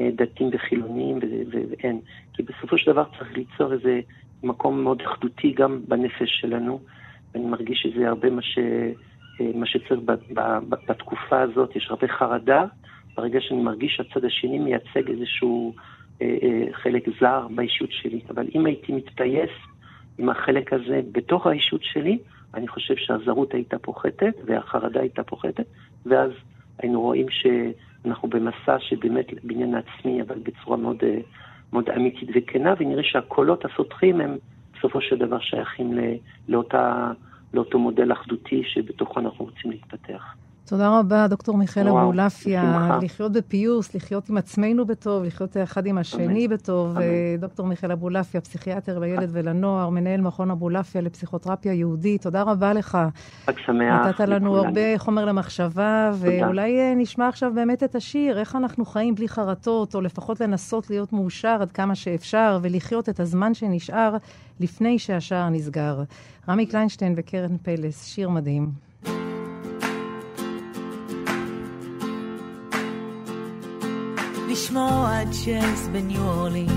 [0.00, 1.18] אה, דתיים וחילונים,
[1.50, 2.00] ואין.
[2.34, 4.00] כי בסופו של דבר צריך ליצור איזה
[4.42, 6.80] מקום מאוד אחדותי גם בנפש שלנו,
[7.34, 8.58] ואני מרגיש שזה הרבה מה, ש,
[9.40, 12.64] אה, מה שצריך ב, ב, ב, בתקופה הזאת, יש הרבה חרדה,
[13.16, 15.74] ברגע שאני מרגיש שהצד השני מייצג איזשהו
[16.22, 18.20] אה, אה, חלק זר באישות שלי.
[18.30, 19.50] אבל אם הייתי מתפייס
[20.18, 22.18] עם החלק הזה בתוך האישות שלי,
[22.54, 25.66] אני חושב שהזרות הייתה פוחתת והחרדה הייתה פוחתת,
[26.06, 26.30] ואז
[26.78, 31.18] היינו רואים שאנחנו במסע שבאמת בניין עצמי, אבל בצורה מאוד, אה,
[31.72, 34.36] מאוד אמיתית וכנה, ונראה שהקולות הסותחים הם
[34.78, 35.98] בסופו של דבר שייכים
[36.48, 37.12] לאותה,
[37.54, 40.34] לאותו מודל אחדותי שבתוכו אנחנו רוצים להתפתח.
[40.70, 42.98] תודה רבה, דוקטור מיכאל אבולעפיה.
[43.02, 46.54] לחיות בפיוס, לחיות עם עצמנו בטוב, לחיות אחד עם השני אמן.
[46.54, 46.96] בטוב.
[46.96, 47.04] אמן.
[47.38, 52.22] דוקטור מיכאל אבולעפיה, פסיכיאטר לילד ולנוער, מנהל מכון אבולעפיה לפסיכותרפיה יהודית.
[52.22, 52.98] תודה רבה לך.
[53.46, 54.06] חג שמח.
[54.06, 59.14] נתת לנו הרבה חומר למחשבה, ואולי אה, נשמע עכשיו באמת את השיר, איך אנחנו חיים
[59.14, 64.16] בלי חרטות, או לפחות לנסות להיות מאושר עד כמה שאפשר, ולחיות את הזמן שנשאר
[64.60, 66.02] לפני שהשער נסגר.
[66.48, 68.89] רמי קליינשטיין וקרן פלס, שיר מדהים.
[74.50, 76.70] לשמוע ג'אז בניו אורלינס.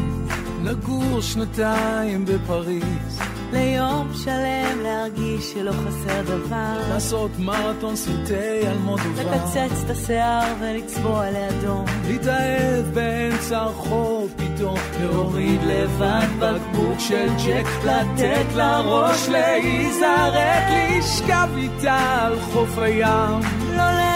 [0.64, 3.20] לגור שנתיים בפריז.
[3.54, 6.80] ליום שלם להרגיש שלא חסר דבר.
[6.90, 9.36] לעשות מרתון סרטי אלמודובר.
[9.36, 11.86] לקצץ את השיער ולצבוע לאדום.
[12.08, 14.78] להתאהב באמצע הרחוב פתאום.
[15.02, 17.68] להוריד לבד בקבוק של ג'ק.
[17.86, 20.64] לתת לראש להיזרק.
[20.98, 23.40] לשכב איתה על חוף הים.
[23.76, 24.13] לא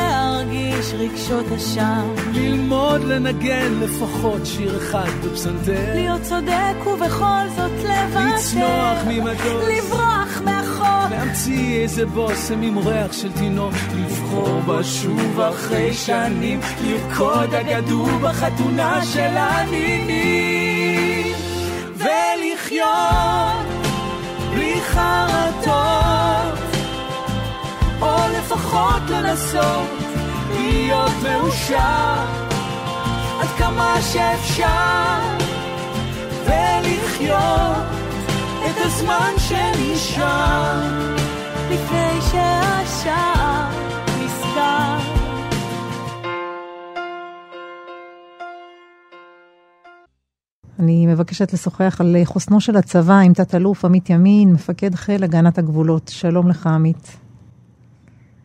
[0.47, 2.13] להרגיש רגשות אשם.
[2.33, 5.93] ללמוד לנגן לפחות שיר אחד בפסנתר.
[5.93, 8.35] להיות צודק ובכל זאת לוותר.
[8.35, 9.67] לצנוח ממטוס.
[9.69, 11.11] לברוח מהחוק.
[11.11, 13.73] להמציא איזה בושם עם ריח של תינוק.
[13.95, 16.59] לבחור בה שוב אחרי שנים.
[16.83, 21.33] לרקוד אגדו בחתונה של הנינים.
[21.95, 23.67] ולחיות
[24.53, 26.59] בלי חרטות.
[28.01, 30.06] או לפחות לנסות
[30.49, 32.25] להיות מאושר
[33.39, 35.19] עד כמה שאפשר
[36.45, 37.87] ולחיות
[38.65, 40.81] את הזמן שנשאר
[41.71, 43.69] לפני שהשער
[44.07, 44.97] נסגר
[50.79, 56.07] אני מבקשת לשוחח על חוסנו של הצבא עם תת-אלוף עמית ימין, מפקד חיל הגנת הגבולות.
[56.07, 57.17] שלום לך, עמית.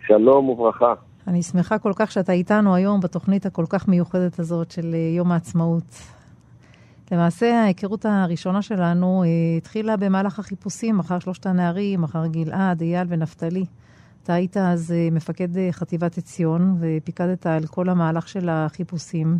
[0.06, 0.94] שלום וברכה.
[1.26, 5.32] אני שמחה כל כך שאתה איתנו היום בתוכנית הכל כך מיוחדת הזאת של אה, יום
[5.32, 5.96] העצמאות.
[7.12, 13.64] למעשה, ההיכרות הראשונה שלנו אה, התחילה במהלך החיפושים אחר שלושת הנערים, אחר גלעד, אייל ונפתלי.
[14.22, 19.38] אתה היית אז אה, מפקד חטיבת עציון ופיקדת על כל המהלך של החיפושים.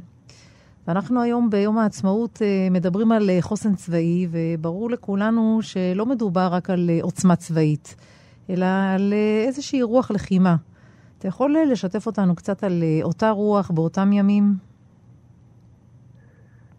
[0.87, 7.37] ואנחנו היום ביום העצמאות מדברים על חוסן צבאי, וברור לכולנו שלא מדובר רק על עוצמה
[7.37, 7.97] צבאית,
[8.51, 9.15] אלא על
[9.47, 10.57] איזושהי רוח לחימה.
[11.23, 14.45] אתה יכול לשתף אותנו קצת על אה, אותה רוח באותם ימים?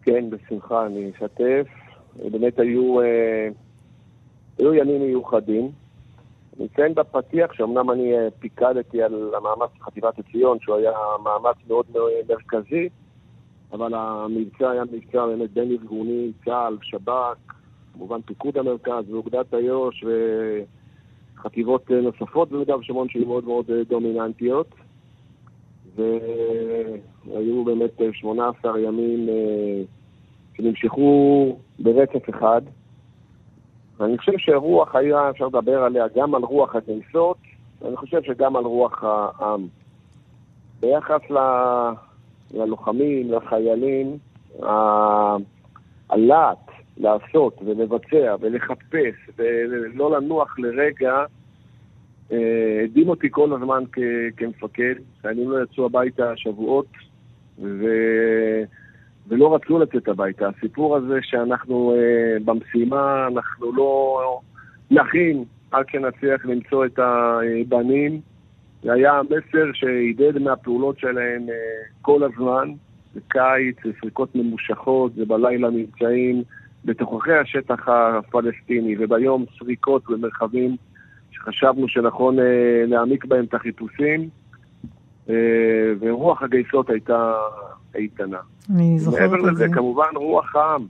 [0.02, 1.66] כן, בשמחה, אני אשתף.
[2.30, 3.48] באמת היו, אה,
[4.58, 5.70] היו ימים מיוחדים.
[6.56, 10.92] אני אציין בפתיח שאומנם אני אה, פיקדתי על המאמץ של חטיבת עציון, שהוא היה
[11.24, 11.86] מאמץ מאוד
[12.28, 12.88] מרכזי,
[13.72, 17.36] אבל המבצע היה מבצע באמת בין ארגוני, צה"ל, שב"כ,
[17.94, 20.04] כמובן פיקוד המרכז ואוגדת איו"ש
[21.44, 24.66] וחטיבות נוספות ביהודה ושומרון שהיו מאוד מאוד דומיננטיות.
[25.96, 29.28] והיו באמת 18 ימים
[30.56, 32.62] שנמשכו ברצף אחד.
[33.96, 37.36] ואני חושב שרוח היה, אפשר לדבר עליה גם על רוח הגייסות,
[37.82, 39.66] ואני חושב שגם על רוח העם.
[40.80, 41.38] ביחס ל...
[42.54, 44.18] ללוחמים, לחיילים,
[46.10, 51.24] הלהט לעשות ולבצע ולחפש ולא לנוח לרגע,
[52.32, 54.94] אה, הדהים אותי כל הזמן כ- כמפקד.
[55.22, 56.86] חיילים לא יצאו הביתה שבועות,
[57.58, 57.86] ו...
[59.28, 60.48] ולא רצו לצאת הביתה.
[60.48, 64.40] הסיפור הזה שאנחנו אה, במשימה, אנחנו לא
[64.90, 68.20] נחים עד שנצליח למצוא את הבנים.
[68.82, 71.54] זה היה המסר שהידד מהפעולות שלהם אה,
[72.02, 72.68] כל הזמן.
[73.14, 76.42] זה קיץ, זה סריקות ממושכות, זה בלילה מבצעים
[76.84, 80.76] בתוככי השטח הפלסטיני, וביום סריקות במרחבים
[81.30, 84.28] שחשבנו שנכון אה, להעמיק בהם את החיפושים.
[85.30, 85.34] אה,
[86.00, 87.34] ורוח הגייסות הייתה
[87.94, 88.38] איתנה.
[88.74, 89.36] אני זוכרת את זה.
[89.36, 90.86] מעבר לזה, כמובן, רוח העם.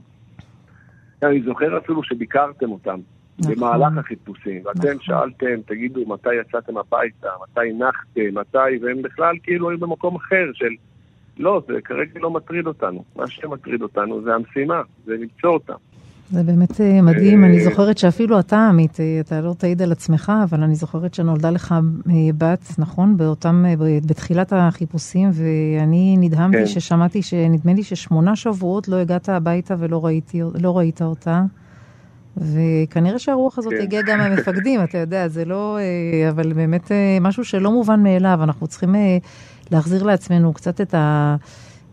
[1.23, 2.99] אני זוכר אפילו שביקרתם אותם
[3.39, 3.55] נכון.
[3.55, 4.97] במהלך החיפושים, ואתם נכון.
[5.01, 10.69] שאלתם, תגידו, מתי יצאתם הביתה, מתי נחתם, מתי, והם בכלל כאילו היו במקום אחר של...
[11.37, 13.03] לא, זה כרגע לא מטריד אותנו.
[13.15, 15.73] מה שמטריד אותנו זה המשימה, זה למצוא אותם.
[16.31, 19.91] זה באמת אה, מדהים, אה, אני זוכרת שאפילו אתה, עמית, אה, אתה לא תעיד על
[19.91, 21.75] עצמך, אבל אני זוכרת שנולדה לך
[22.37, 23.17] בת, נכון?
[23.17, 23.65] באותם,
[24.05, 26.65] בתחילת החיפושים, ואני נדהמתי כן.
[26.65, 31.43] ששמעתי שנדמה לי ששמונה שבועות לא הגעת הביתה ולא ראיתי, לא ראית אותה.
[32.37, 33.81] וכנראה שהרוח הזאת כן.
[33.81, 35.77] הגיעה גם מהמפקדים, אתה יודע, זה לא...
[36.29, 38.95] אבל באמת משהו שלא מובן מאליו, אנחנו צריכים
[39.71, 41.35] להחזיר לעצמנו קצת את ה...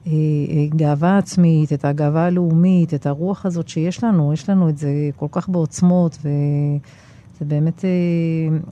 [0.07, 4.79] אה, אה, גאווה עצמית, את הגאווה הלאומית, את הרוח הזאת שיש לנו, יש לנו את
[4.79, 7.91] זה כל כך בעוצמות, וזה באמת אה,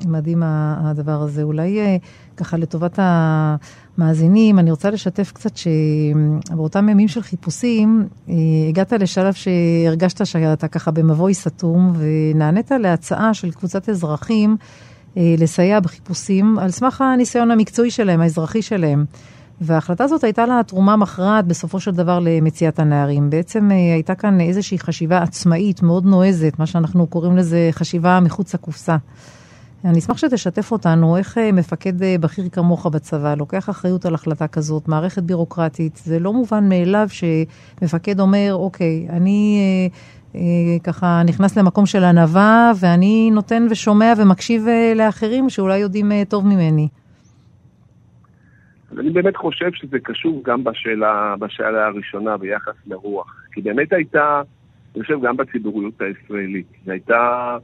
[0.08, 1.42] מדהים הדבר הזה.
[1.42, 1.98] אולי
[2.36, 8.08] ככה לטובת המאזינים, אני רוצה לשתף קצת שבאותם ימים של חיפושים,
[8.68, 14.56] הגעת לשלב שהרגשת שאתה ככה במבוי סתום, ונענית להצעה של קבוצת אזרחים
[15.16, 19.05] לסייע בחיפושים על סמך הניסיון המקצועי שלהם, האזרחי שלהם.
[19.61, 23.31] וההחלטה הזאת הייתה לה תרומה מכרעת בסופו של דבר למציאת הנערים.
[23.31, 28.55] בעצם אה, הייתה כאן איזושהי חשיבה עצמאית מאוד נועזת, מה שאנחנו קוראים לזה חשיבה מחוץ
[28.55, 28.96] לקופסה.
[29.85, 34.49] אני אשמח שתשתף אותנו איך אה, מפקד אה, בכיר כמוך בצבא לוקח אחריות על החלטה
[34.49, 36.01] כזאת, מערכת בירוקרטית.
[36.05, 39.99] זה לא מובן מאליו שמפקד אומר, אוקיי, אני אה, אה,
[40.84, 46.46] ככה נכנס למקום של ענווה ואני נותן ושומע ומקשיב אה, לאחרים שאולי יודעים אה, טוב
[46.46, 46.88] ממני.
[48.90, 53.44] אז אני באמת חושב שזה קשור גם בשאלה, בשאלה הראשונה ביחס לרוח.
[53.52, 54.42] כי באמת הייתה,
[54.94, 57.56] אני חושב, גם בציבוריות הישראלית, זו הייתה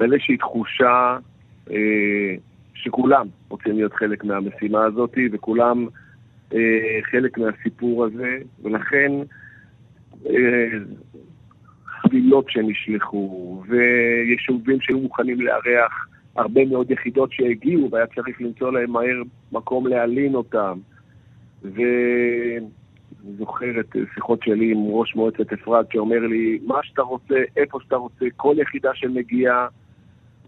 [0.00, 1.16] איזושהי תחושה
[1.70, 2.34] אה,
[2.74, 5.86] שכולם רוצים להיות חלק מהמשימה הזאת, וכולם
[6.54, 9.12] אה, חלק מהסיפור הזה, ולכן
[10.26, 10.78] אה,
[12.02, 19.22] חבילות שנשלחו, ויישובים שהיו מוכנים לארח הרבה מאוד יחידות שהגיעו, והיה צריך למצוא להם מהר
[19.52, 20.78] מקום להלין אותם.
[21.62, 22.66] ואני
[23.38, 27.96] זוכר את שיחות שלי עם ראש מועצת אפרת שאומר לי, מה שאתה רוצה, איפה שאתה
[27.96, 29.68] רוצה, כל יחידה שמגיעה,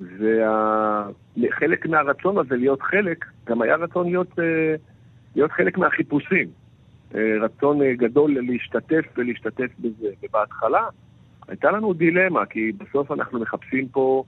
[0.00, 4.74] וחלק מהרצון הזה להיות חלק, גם היה רצון להיות, אה,
[5.36, 6.48] להיות חלק מהחיפושים.
[7.14, 10.08] אה, רצון אה, גדול להשתתף ולהשתתף בזה.
[10.22, 10.86] ובהתחלה
[11.50, 14.24] הייתה לנו דילמה, כי בסוף אנחנו מחפשים פה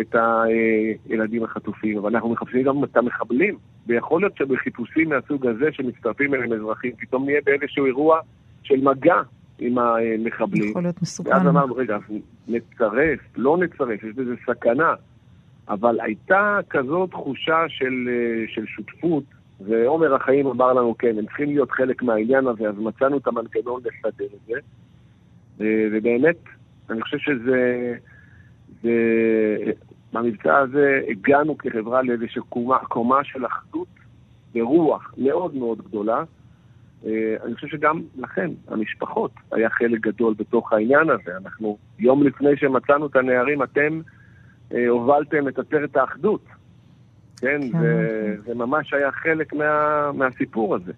[0.00, 3.56] את הילדים החטופים, אבל אנחנו מחפשים גם את המחבלים.
[3.86, 8.20] ויכול להיות שבחיפושים מהסוג הזה שמצטרפים אליהם אזרחים, פתאום נהיה באיזשהו אירוע
[8.62, 9.22] של מגע
[9.58, 10.70] עם המחבלים.
[10.70, 11.30] יכול להיות מסוכן.
[11.30, 11.98] ואז אמרנו, רגע,
[12.48, 14.94] נצרף, לא נצרף, יש בזה סכנה.
[15.68, 18.08] אבל הייתה כזאת תחושה של,
[18.54, 19.24] של שותפות,
[19.60, 23.80] ועומר החיים אמר לנו, כן, הם צריכים להיות חלק מהעניין הזה, אז מצאנו את המנגנון
[23.84, 24.54] לסדר את זה.
[25.60, 26.36] ובאמת,
[26.90, 27.94] אני חושב שזה...
[28.82, 28.92] זה,
[30.12, 33.88] במבצע הזה הגענו כחברה לאיזושהי קומה, קומה של אחדות
[34.54, 36.24] ורוח מאוד מאוד גדולה.
[37.06, 41.36] אה, אני חושב שגם לכם, המשפחות, היה חלק גדול בתוך העניין הזה.
[41.36, 44.00] אנחנו, יום לפני שמצאנו את הנערים, אתם
[44.74, 46.44] אה, הובלתם את עצרת האחדות.
[47.40, 47.80] כן, כן.
[47.80, 50.92] זה, זה ממש היה חלק מה, מהסיפור הזה.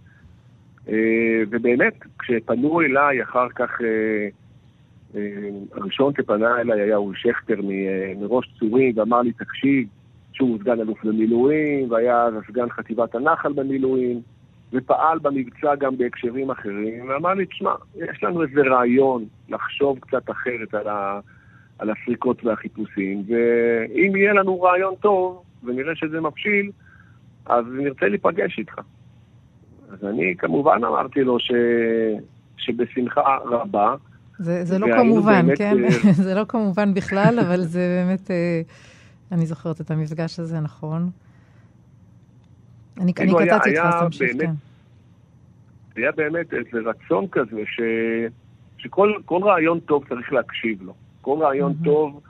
[0.88, 4.28] אה, ובאמת, כשפנו אליי אחר כך, אה,
[5.72, 7.61] הראשון שפנה אליי היה אורי שכטר
[8.16, 9.88] מראש צורי, ואמר לי, תקשיב,
[10.32, 14.20] שהוא סגן אלוף במילואים, והיה סגן חטיבת הנחל במילואים,
[14.72, 20.74] ופעל במבצע גם בהקשרים אחרים, ואמר לי, תשמע, יש לנו איזה רעיון לחשוב קצת אחרת
[20.74, 21.20] על, ה,
[21.78, 26.70] על הסריקות והחיפושים, ואם יהיה לנו רעיון טוב, ונראה שזה מבשיל,
[27.46, 28.78] אז נרצה להיפגש איתך.
[29.90, 31.52] אז אני כמובן אמרתי לו ש...
[32.56, 33.94] שבשמחה רבה.
[34.41, 35.59] זה, זה לא כמובן, באמת...
[35.59, 35.84] כן?
[35.84, 38.61] אה, זה לא כמובן בכלל, אבל זה באמת, אה,
[39.32, 41.11] אני זוכרת את המפגש הזה, נכון.
[43.01, 44.53] אני, אני קטעתי אותך, אז תמשיך, כן.
[45.97, 47.80] היה באמת איזה רצון כזה, ש...
[48.78, 50.95] שכל רעיון טוב צריך להקשיב לו.
[51.20, 51.84] כל רעיון mm-hmm.
[51.84, 52.20] טוב,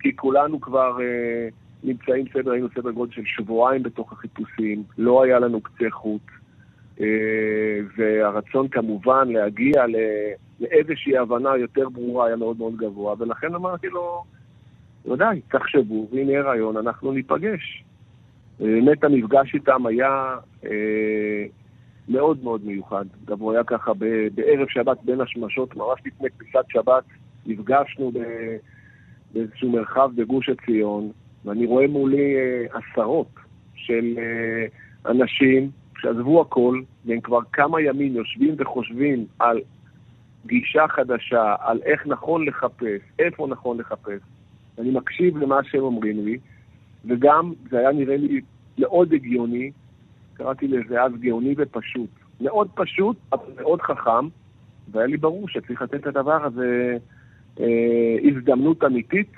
[0.00, 1.48] כי כולנו כבר אה,
[1.84, 6.22] נמצאים סדר, היינו סדר גודל של שבועיים בתוך החיפושים, לא היה לנו קצה חוט.
[7.00, 7.06] אה,
[7.96, 9.84] והרצון כמובן להגיע
[10.60, 14.24] לאיזושהי הבנה יותר ברורה היה מאוד מאוד גבוה, ולכן אמרתי לו,
[15.06, 17.84] ודאי, תחשבו, ואם יהיה רעיון, אנחנו ניפגש.
[18.60, 21.46] באמת המפגש איתם היה אה,
[22.08, 23.04] מאוד מאוד מיוחד.
[23.24, 23.92] גם הוא היה ככה
[24.34, 27.04] בערב שבת בין השמשות, ממש לפני כניסת שבת,
[27.46, 28.12] נפגשנו
[29.34, 31.10] באיזשהו מרחב בגוש עציון,
[31.44, 33.28] ואני רואה מולי אה, עשרות
[33.74, 34.66] של אה,
[35.10, 35.70] אנשים
[36.00, 39.60] שעזבו הכל, והם כבר כמה ימים יושבים וחושבים על
[40.46, 44.20] גישה חדשה, על איך נכון לחפש, איפה נכון לחפש.
[44.78, 46.38] אני מקשיב למה שהם אומרים לי,
[47.04, 48.40] וגם זה היה נראה לי
[48.78, 49.70] מאוד הגיוני,
[50.34, 52.10] קראתי לזה אז גאוני ופשוט.
[52.40, 54.28] מאוד פשוט, אבל מאוד חכם,
[54.90, 56.96] והיה לי ברור שצריך לתת את הדבר הזה
[57.60, 59.32] אה, הזדמנות אמיתית,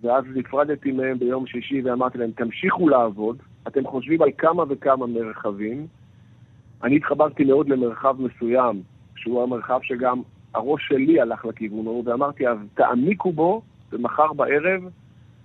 [0.00, 3.38] ואז נפרדתי מהם ביום שישי ואמרתי להם, תמשיכו לעבוד,
[3.68, 5.86] אתם חושבים על כמה וכמה מרחבים.
[6.82, 8.82] אני התחברתי מאוד למרחב מסוים,
[9.16, 10.22] שהוא המרחב שגם
[10.54, 13.62] הראש שלי הלך לכיוון ההוא, ואמרתי, אז תעמיקו בו,
[13.92, 14.82] ומחר בערב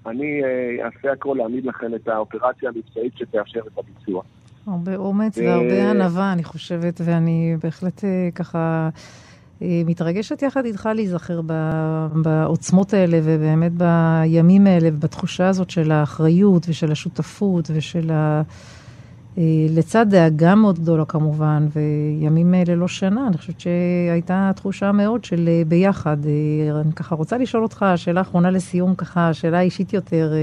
[0.06, 4.24] אני אה, אעשה הכל להעמיד לכם את האופרציה המבצעית שתאפשר את הביצוע.
[4.68, 8.90] הרבה אומץ והרבה ענווה, אני חושבת, ואני בהחלט אה, ככה אה,
[9.62, 11.41] מתרגשת יחד איתך להיזכר
[12.16, 18.41] בעוצמות האלה, ובאמת בימים האלה, ובתחושה הזאת של האחריות ושל השותפות ושל ה...
[19.38, 25.49] אה, לצד דאגה מאוד גדולה כמובן, וימים ללא שינה, אני חושבת שהייתה תחושה מאוד של
[25.68, 26.18] ביחד.
[26.82, 30.34] אני ככה רוצה לשאול אותך, שאלה אחרונה לסיום, ככה, שאלה אישית יותר.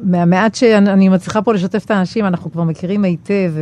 [0.00, 3.52] מהמעט שאני מצליחה פה לשתף את האנשים, אנחנו כבר מכירים היטב,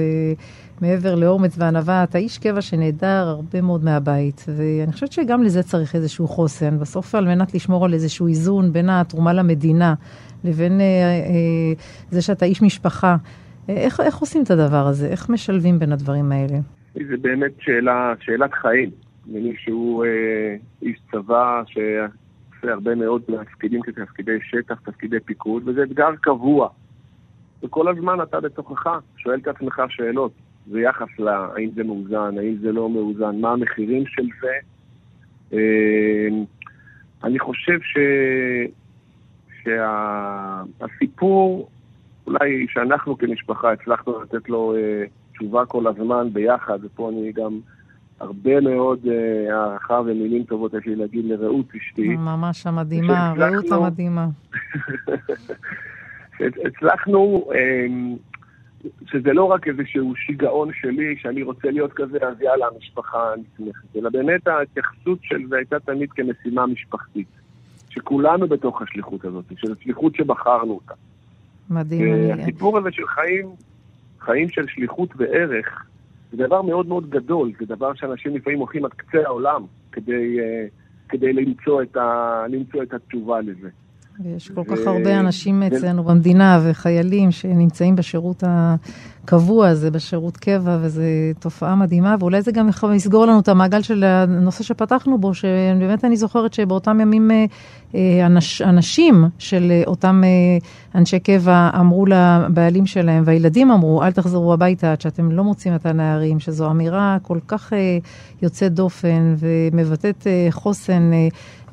[0.83, 5.95] מעבר לאומץ וענווה, אתה איש קבע שנעדר הרבה מאוד מהבית, ואני חושבת שגם לזה צריך
[5.95, 6.79] איזשהו חוסן.
[6.79, 9.95] בסוף על מנת לשמור על איזשהו איזון בין התרומה למדינה
[10.45, 11.73] לבין אה, אה,
[12.11, 13.17] זה שאתה איש משפחה,
[13.69, 15.07] איך, איך עושים את הדבר הזה?
[15.07, 16.59] איך משלבים בין הדברים האלה?
[16.95, 18.91] זה באמת שאלה, שאלת חיים.
[19.27, 21.79] ממי שהוא אה, איש צבא ש...
[22.57, 26.69] עושה הרבה מאוד תפקידים כתפקידי שטח, תפקידי פיקוד, וזה אתגר קבוע.
[27.63, 30.33] וכל הזמן אתה בתוכך שואל את עצמך שאלות
[30.67, 34.53] ביחס להאם זה מאוזן, האם זה לא מאוזן, מה המחירים של זה.
[35.53, 36.45] אמ,
[37.25, 37.99] אני חושב ש...
[40.79, 41.73] שהסיפור, שה...
[42.27, 47.61] אולי שאנחנו כמשפחה הצלחנו לתת לו אה, תשובה כל הזמן ביחד, ופה אני גם
[48.21, 52.09] הרבה מאוד אה, הערכה ומילים טובות יש לי להגיד לרעות אשתי.
[52.09, 54.27] ממש המדהימה, רעות המדהימה.
[56.67, 58.17] הצלחנו, אמ,
[59.07, 64.11] שזה לא רק איזשהו שיגעון שלי, שאני רוצה להיות כזה, אז יאללה, המשפחה נצמחת, אלא
[64.11, 67.27] באמת ההתייחסות של זה הייתה תמיד כמשימה משפחתית.
[67.95, 70.95] שכולנו בתוך השליחות הזאת, של השליחות שבחרנו אותה.
[71.71, 72.31] מדהים.
[72.31, 73.47] הסיפור הזה של חיים,
[74.21, 75.87] חיים של שליחות וערך,
[76.33, 79.63] זה דבר מאוד מאוד גדול, זה דבר שאנשים לפעמים הולכים עד קצה העולם
[79.93, 80.67] כדי, אה,
[81.09, 83.69] כדי למצוא, את ה, למצוא את התשובה לזה.
[84.25, 88.45] ויש כל כך הרבה אנשים אצלנו במדינה וחיילים שנמצאים בשירות
[89.25, 91.03] הקבוע הזה, בשירות קבע, וזו
[91.39, 96.05] תופעה מדהימה, ואולי זה גם יכול לסגור לנו את המעגל של הנושא שפתחנו בו, שבאמת
[96.05, 97.45] אני זוכרת שבאותם ימים אה,
[97.95, 100.31] אה, אנש, אנשים של אותם אה,
[100.95, 105.87] אנשי קבע אמרו לבעלים שלהם, והילדים אמרו, אל תחזרו הביתה עד שאתם לא מוצאים את
[105.87, 107.73] הנערים, שזו אמירה כל כך
[108.43, 111.11] יוצאת דופן ומבטאת חוסן.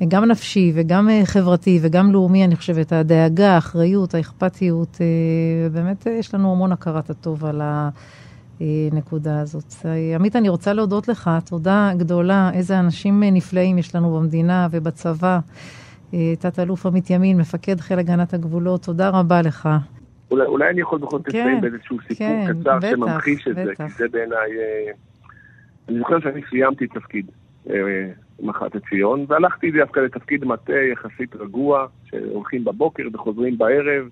[0.08, 6.12] גם נפשי וגם אה, חברתי וגם לאומי, אני חושבת, הדאגה, האחריות, האכפתיות, אה, באמת אה,
[6.12, 7.62] יש לנו המון הכרת הטוב על
[8.60, 9.74] הנקודה הזאת.
[10.14, 15.38] עמית, אני רוצה להודות לך, תודה גדולה, איזה אנשים נפלאים יש לנו במדינה ובצבא.
[16.38, 19.68] תת-אלוף עמית ימין, מפקד חיל הגנת הגבולות, תודה רבה לך.
[20.30, 23.56] אולי, אולי אני יכול בכל זאת לסיים כן, באיזשהו סיפור כן, קצר בטח, שממחיש את
[23.56, 23.66] בטח.
[23.78, 24.50] זה, כי זה בעיניי...
[25.88, 27.26] אני זוכר שאני סיימתי תפקיד.
[28.42, 34.08] מח"ט עציון, והלכתי דווקא לתפקיד מטה יחסית רגוע, שהולכים בבוקר וחוזרים בערב,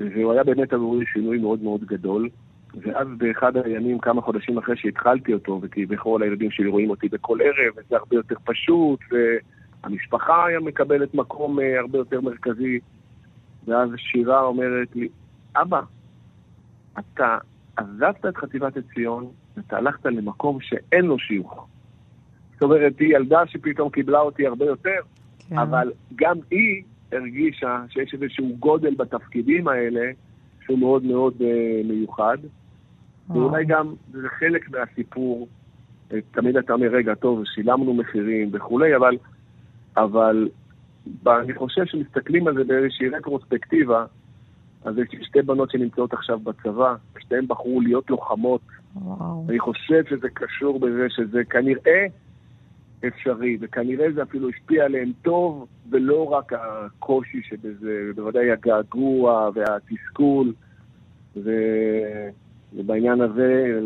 [0.00, 2.28] והוא היה באמת עבורי שינוי מאוד מאוד גדול.
[2.74, 7.74] ואז באחד הימים, כמה חודשים אחרי שהתחלתי אותו, וכביכול הילדים שלי רואים אותי בכל ערב,
[7.76, 12.80] וזה הרבה יותר פשוט, והמשפחה היה מקבלת מקום אה, הרבה יותר מרכזי.
[13.64, 15.08] ואז שירה אומרת לי,
[15.56, 15.80] אבא,
[16.98, 17.38] אתה
[17.76, 19.26] עזבת את חטיבת עציון,
[19.56, 21.66] ואתה הלכת למקום שאין לו שיוך.
[22.52, 25.00] זאת אומרת, היא ילדה שפתאום קיבלה אותי הרבה יותר,
[25.48, 25.58] כן.
[25.58, 26.82] אבל גם היא
[27.12, 30.10] הרגישה שיש איזשהו גודל בתפקידים האלה,
[30.64, 32.38] שהוא מאוד מאוד uh, מיוחד.
[33.28, 35.48] ואולי גם זה חלק מהסיפור.
[36.12, 39.18] אה, תמיד אתה אומר, רגע, טוב, שילמנו מחירים וכולי, אבל,
[39.96, 40.48] אבל
[41.26, 44.04] אני חושב שמסתכלים על זה באיזושהי רטרוספקטיבה,
[44.84, 48.60] אז יש שתי בנות שנמצאות עכשיו בצבא, שתיהן בחרו להיות לוחמות.
[48.96, 49.46] וואו.
[49.48, 52.06] אני חושב שזה קשור בזה שזה כנראה
[53.06, 60.52] אפשרי, וכנראה זה אפילו השפיע עליהם טוב, ולא רק הקושי שבזה, ובוודאי הגעגוע והתסכול.
[61.36, 61.50] ו...
[62.76, 63.80] ובעניין הזה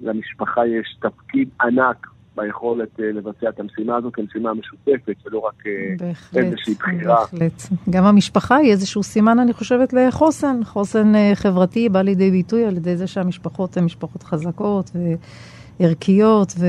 [0.00, 5.72] למשפחה יש תפקיד ענק ביכולת אה, לבצע את המשימה הזו כמשימה משותפת, ולא רק אה,
[5.98, 7.16] בהחלט, איזושהי בחירה.
[7.16, 7.62] בהחלט.
[7.90, 10.64] גם המשפחה היא איזשהו סימן, אני חושבת, לחוסן.
[10.64, 14.90] חוסן אה, חברתי בא לידי ביטוי על ידי זה שהמשפחות הן משפחות חזקות
[15.80, 16.66] וערכיות, ו...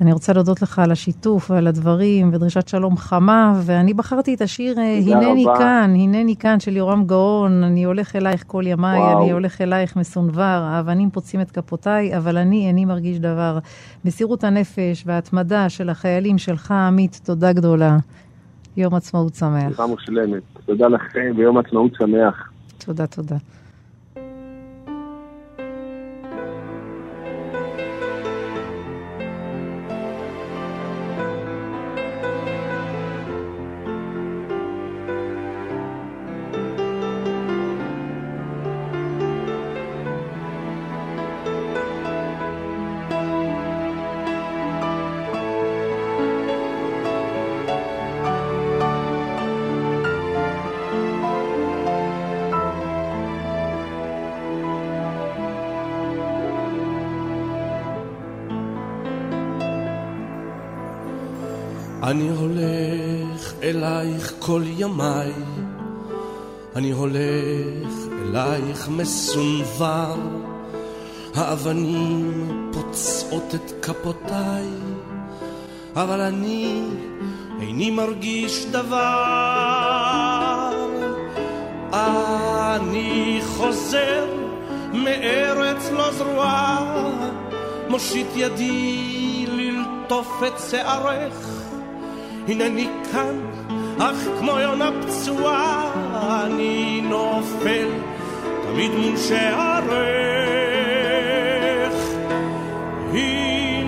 [0.00, 4.80] אני רוצה להודות לך על השיתוף ועל הדברים ודרישת שלום חמה, ואני בחרתי את השיר
[4.80, 5.58] "הנני רבה.
[5.58, 9.22] כאן, הנני כאן" של יורם גאון, אני הולך אלייך כל ימיי, וואו.
[9.22, 13.58] אני הולך אלייך מסונבר, האבנים פוצים את כפותיי, אבל אני איני מרגיש דבר.
[14.04, 17.96] מסירות הנפש וההתמדה של החיילים שלך, עמית, תודה גדולה.
[18.76, 19.76] יום עצמאות שמח.
[19.76, 20.42] תודה מושלמת.
[20.66, 22.50] תודה לכם ויום עצמאות שמח.
[22.78, 23.36] תודה, תודה.
[62.06, 65.32] אני הולך אלייך כל ימיי,
[66.76, 67.92] אני הולך
[68.22, 70.14] אלייך מסונבר,
[71.34, 74.68] האבנים פוצעות את כפותיי,
[75.96, 76.82] אבל אני
[77.60, 79.26] איני מרגיש דבר.
[81.92, 84.26] אני חוזר
[84.92, 87.02] מארץ לא זרועה,
[87.88, 91.55] מושיט ידי ללטוף את שערך.
[92.48, 93.40] הנני כאן,
[93.98, 95.92] אך כמו יונה פצועה,
[96.44, 97.88] אני נופל
[98.62, 99.96] תמיד מול שערך.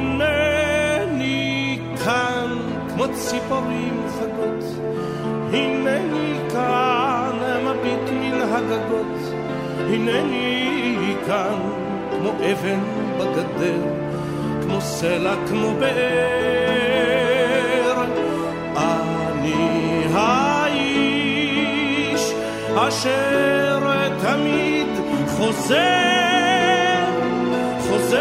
[0.05, 4.65] הנני כאן, כמו ציפורים חגות,
[5.53, 9.35] הנני כאן, מביט מן הגגות,
[9.79, 11.59] הנני כאן,
[12.11, 12.81] כמו אבן
[13.19, 13.83] בגדר,
[14.63, 16.88] כמו סלע, כמו באר.
[22.99, 23.79] אשר
[24.23, 24.87] תמיד
[25.27, 25.77] חוזר,
[27.79, 28.19] חוזר.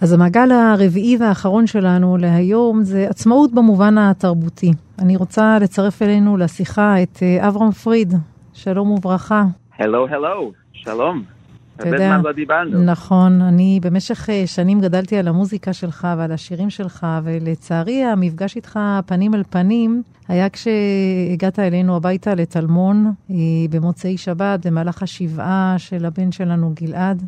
[0.00, 4.72] אז המעגל הרביעי והאחרון שלנו להיום זה עצמאות במובן התרבותי.
[4.98, 8.14] אני רוצה לצרף אלינו לשיחה את אה, אברהם פריד.
[8.52, 9.44] שלום וברכה.
[9.78, 11.35] הלו, הלו, שלום.
[11.80, 12.82] אתה יודע, לא דיברנו.
[12.82, 18.78] נכון, אני במשך אה, שנים גדלתי על המוזיקה שלך ועל השירים שלך, ולצערי המפגש איתך
[19.06, 23.36] פנים אל פנים היה כשהגעת אלינו הביתה לטלמון אה,
[23.70, 27.22] במוצאי שבת, במהלך השבעה של הבן שלנו גלעד.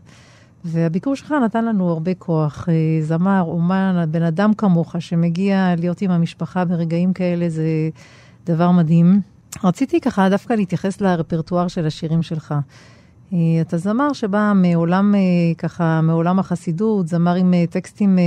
[0.65, 2.69] והביקור שלך נתן לנו הרבה כוח.
[2.69, 7.67] אה, זמר, אומן, בן אדם כמוך שמגיע להיות עם המשפחה ברגעים כאלה זה
[8.47, 9.21] דבר מדהים.
[9.65, 12.55] רציתי ככה דווקא להתייחס לרפרטואר של השירים שלך.
[13.33, 15.20] אה, אתה זמר שבא מעולם, אה,
[15.59, 18.18] ככה, מעולם החסידות, זמר עם אה, טקסטים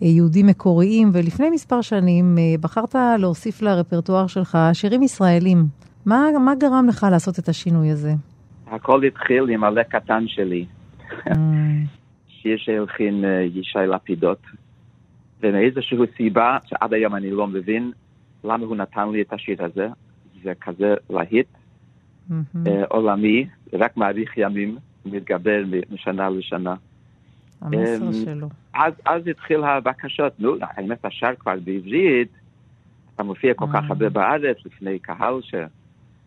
[0.00, 5.58] יהודים מקוריים, ולפני מספר שנים בחרת להוסיף לרפרטואר שלך שירים ישראלים.
[6.06, 8.12] מה, מה גרם לך לעשות את השינוי הזה?
[8.66, 10.66] הכל התחיל עם עלה קטן שלי.
[12.42, 14.42] שיר שהלחין ישי לפידות,
[15.42, 17.92] ומאיזושהי סיבה שעד היום אני לא מבין
[18.44, 19.88] למה הוא נתן לי את השיר הזה,
[20.42, 21.48] זה כזה להיט
[22.88, 26.74] עולמי, רק מאריך ימים, מתגבר משנה לשנה.
[27.60, 28.48] המסר אמ, שלו.
[28.74, 32.28] אז, אז התחיל הבקשות, נו, האמת השאר כבר בעברית,
[33.14, 35.40] אתה מופיע כל כך הרבה בארץ לפני קהל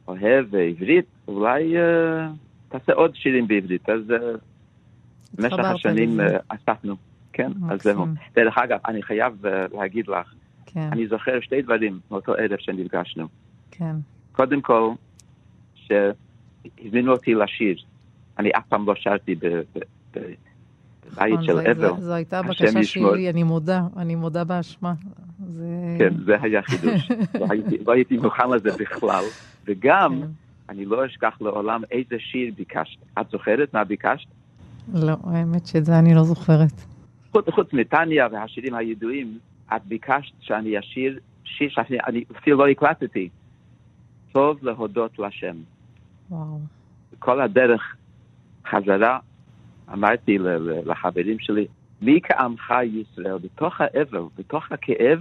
[0.08, 2.28] אוהב עברית, אולי אה,
[2.70, 3.90] תעשה עוד שירים בעברית.
[3.90, 4.18] אז אה,
[5.34, 6.20] במשך השנים.
[6.20, 6.96] אה, אספנו.
[7.34, 7.82] כן, אז.
[7.82, 8.06] זהו.
[8.36, 10.34] דרך אגב, אני חייב אה, להגיד לך,
[10.66, 13.28] כן, אני זוכר שתי דברים מאותו ערב שנפגשנו.
[13.72, 13.96] כן.
[14.32, 14.92] קודם כל,
[16.64, 17.76] שהזמינו אותי לשיר.
[18.40, 20.38] אני אף פעם לא שרתי בבית
[21.12, 22.00] נכון, של אבל.
[22.00, 22.84] זו- הייתה בקשה.
[22.84, 24.94] שלי, אני מודה, אני מודה באשמה.
[26.00, 27.10] כן, זה היה חידוש.
[27.40, 27.46] לא
[27.94, 29.24] הייתי- לא מוכן לזה בכלל.
[29.66, 30.28] וגם, כן.
[30.70, 32.98] אני לא אשכח לעולם איזה שיר ביקשת.
[33.22, 34.28] את זוכרת מה ביקשת?
[34.94, 36.82] לא, האמת שאת זה אני לא זוכרת.
[37.32, 39.38] חוץ, מטניה והשירים הידועים,
[39.76, 43.30] את ביקשת שאני אשיר שיר שאני אני אפילו לא הקלטתי.
[44.32, 45.56] טוב להודות לשם.
[46.32, 46.60] וואו.
[47.20, 47.96] כל הדרך
[48.70, 49.20] חזרה,
[49.94, 50.38] אמרתי
[50.86, 51.68] לחברים שלי,
[52.02, 55.20] מי כעמך ישראל, בתוך האבל, בתוך הכאב,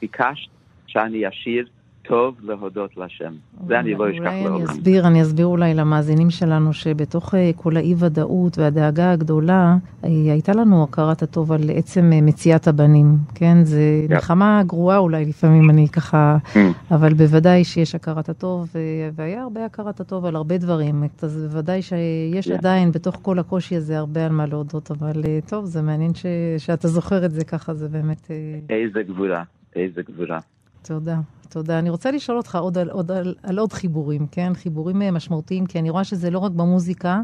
[0.00, 0.50] ביקשת
[0.86, 1.68] שאני אשיר
[2.08, 3.32] טוב להודות לשם.
[3.66, 4.64] זה אני לא אשכח אולי אני לעולם.
[4.64, 10.82] אסביר, אני אסביר אולי למאזינים שלנו שבתוך אה, כל האי-ודאות והדאגה הגדולה, אה, הייתה לנו
[10.84, 13.64] הכרת הטוב על עצם אה, מציאת הבנים, כן?
[13.64, 14.14] זה כן.
[14.14, 16.58] מלחמה גרועה אולי לפעמים, אני ככה, Mm.
[16.94, 18.68] אבל בוודאי שיש הכרת הטוב,
[19.14, 22.54] והיה הרבה הכרת הטוב על הרבה דברים, אז בוודאי שיש כן.
[22.54, 26.12] עדיין בתוך כל הקושי הזה הרבה על מה להודות, אבל טוב, זה מעניין
[26.58, 28.30] שאתה זוכר את זה ככה, זה באמת...
[28.70, 29.42] איזה גבורה,
[29.76, 30.38] איזה גבורה.
[30.82, 31.78] תודה, תודה.
[31.78, 34.52] אני רוצה לשאול אותך עוד על עוד, על, על עוד חיבורים, כן?
[34.54, 37.20] חיבורים אה, משמעותיים, כי אני רואה שזה לא רק במוזיקה,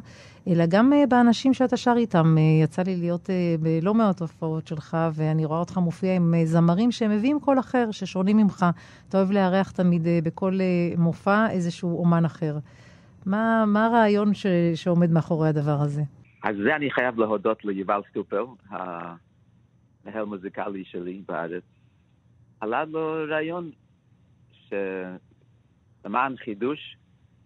[0.48, 2.36] אלא גם אה, באנשים שאתה שר איתם.
[2.38, 3.30] אה, יצא לי להיות
[3.60, 8.66] בלא מעט הופעות שלך, ואני רואה אותך מופיע עם זמרים שמביאים קול אחר, ששונים ממך.
[9.08, 10.58] אתה אוהב לארח תמיד בכל
[10.98, 12.58] מופע איזשהו אומן אחר.
[13.26, 16.02] מה, מה הרעיון ש, שעומד מאחורי הדבר הזה?
[16.44, 21.62] אז זה אני חייב להודות ליובל סטופר, המנהל מוזיקלי שלי בארץ.
[22.64, 23.70] עלה לו רעיון
[26.02, 26.96] שלמען חידוש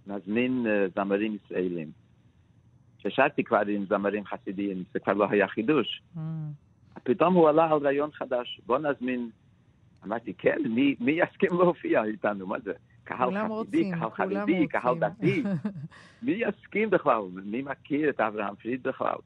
[0.07, 1.91] נזמין אה, זמרים ישראלים.
[2.99, 6.03] כששרתי כבר עם זמרים חסידיים, זה כבר לא היה חידוש.
[6.17, 6.21] Mm,
[7.03, 9.31] פתאום הוא עלה על רעיון חדש, בוא נזמין.
[10.07, 12.47] אמרתי, כן, מי, מי יסכים להופיע איתנו?
[12.47, 12.73] מה זה?
[13.05, 14.99] קהל חסידי, רוצים, קהל חרדי, קהל.
[14.99, 15.43] דתי.
[16.23, 17.23] מי יסכים בכלל?
[17.45, 19.19] מי מכיר את אברהם פריד בכלל?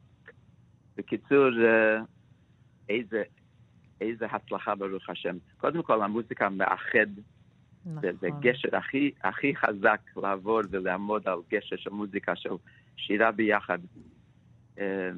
[0.97, 2.01] בקיצור, אה,
[2.89, 3.23] איזה,
[4.03, 5.37] איזה הצלחה ברוך השם.
[5.59, 7.07] קודם כל, המוזיקה מאחד,
[7.85, 8.41] זה, זה נכון.
[8.41, 12.51] גשר הכי, הכי חזק לעבור ולעמוד על גשר של מוזיקה, של
[12.97, 13.79] שירה ביחד.
[14.79, 15.11] אה,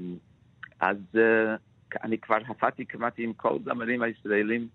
[0.80, 1.56] אז אה,
[2.02, 4.68] אני כבר הפעתי כמעט עם כל זמרים הישראלים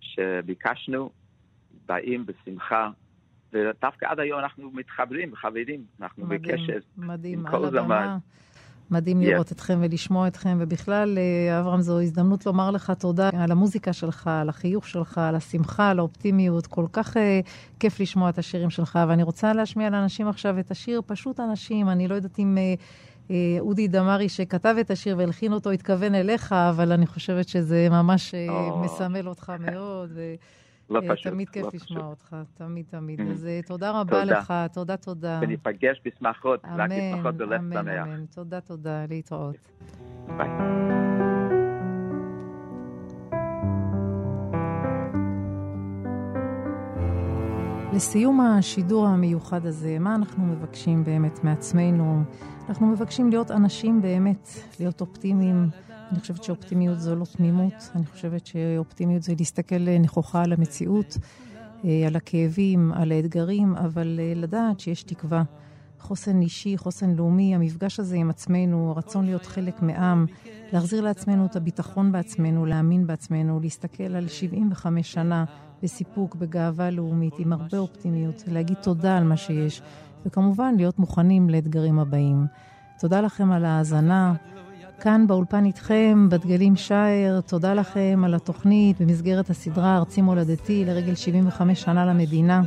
[0.00, 1.10] שביקשנו,
[1.86, 2.90] באים בשמחה,
[3.52, 6.78] ודווקא עד היום אנחנו מתחברים, חברים, אנחנו מדהים, בקשר.
[6.96, 8.18] מדהים, עם על כל הבמה.
[8.90, 9.24] מדהים Yes.
[9.24, 14.26] לראות אתכם ולשמוע אתכם, ובכלל, אה, אברהם, זו הזדמנות לומר לך תודה על המוזיקה שלך,
[14.26, 16.66] על החיוך שלך, על השמחה, על האופטימיות.
[16.66, 17.40] כל כך אה,
[17.80, 21.88] כיף לשמוע את השירים שלך, ואני רוצה להשמיע לאנשים עכשיו את השיר פשוט אנשים.
[21.88, 22.74] אני לא יודעת אם אה,
[23.30, 28.34] אה, אודי דמארי, שכתב את השיר והלחין אותו, התכוון אליך, אבל אני חושבת שזה ממש
[28.34, 28.78] אה, או.
[28.78, 30.10] מסמל אותך מאוד.
[30.14, 30.34] ו...
[30.90, 32.32] לא פשוט, תמיד כיף לא לשמוע פשוט.
[32.32, 33.20] אותך, תמיד תמיד.
[33.20, 33.22] Mm.
[33.22, 34.38] אז אה, תודה רבה תודה.
[34.38, 35.38] לך, תודה, תודה.
[35.42, 38.06] וניפגש בשמחות, רק בשמחות בלב אמן, שמח.
[38.06, 38.24] אמן.
[38.34, 39.56] תודה, תודה, להתראות.
[40.36, 40.48] ביי.
[47.94, 52.22] לסיום השידור המיוחד הזה, מה אנחנו מבקשים באמת מעצמנו?
[52.68, 54.48] אנחנו מבקשים להיות אנשים באמת,
[54.80, 55.68] להיות אופטימיים.
[56.10, 61.18] אני חושבת שאופטימיות זו לא תמימות, אני חושבת שאופטימיות זה להסתכל נכוחה על המציאות,
[61.84, 65.42] אה, על הכאבים, על האתגרים, אבל אה, לדעת שיש תקווה.
[66.00, 70.26] חוסן אישי, חוסן לאומי, המפגש הזה עם עצמנו, הרצון להיות חלק מעם,
[70.72, 75.44] להחזיר לעצמנו את הביטחון בעצמנו, להאמין בעצמנו, להסתכל על 75 שנה
[75.82, 79.82] בסיפוק, בגאווה לאומית, עם הרבה אופטימיות, להגיד תודה על מה שיש,
[80.26, 82.46] וכמובן להיות מוכנים לאתגרים הבאים.
[82.98, 84.34] תודה לכם על ההאזנה.
[85.00, 91.82] כאן באולפן איתכם, בדגלים שער, תודה לכם על התוכנית במסגרת הסדרה ארצי מולדתי לרגל 75
[91.82, 92.62] שנה למדינה.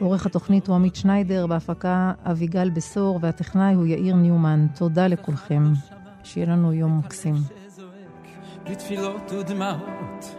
[0.00, 4.66] עורך התוכנית הוא עמית שניידר, בהפקה אביגל בשור, והטכנאי הוא יאיר ניומן.
[4.74, 5.62] תודה לכולכם.
[6.24, 7.34] שיהיה לנו יום מקסים.
[8.70, 10.36] בתפילות ודמעות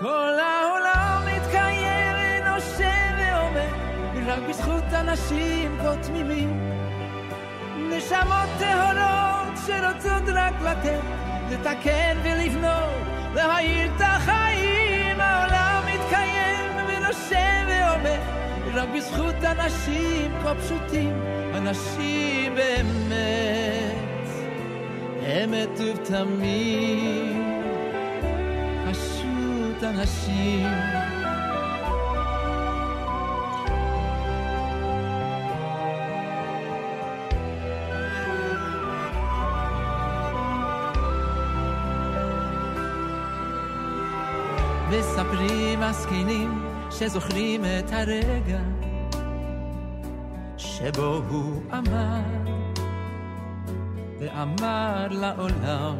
[0.00, 1.07] כל העולם
[4.28, 6.70] רק בזכות אנשים כה תמימים
[7.76, 11.00] נשמות טהורות שרוצות רק לתת
[11.50, 18.18] לתקן ולבנות להאיר את החיים העולם מתקיים ונושם ועומד
[18.74, 21.22] רק בזכות אנשים כה פשוטים,
[21.54, 24.28] אנשים באמת,
[25.22, 27.54] אמת ובתמים.
[28.88, 30.97] בזכות אנשים.
[45.28, 48.60] מספרים הזקנים שזוכרים את הרגע
[50.56, 52.20] שבו הוא אמר
[54.18, 55.96] ואמר לעולם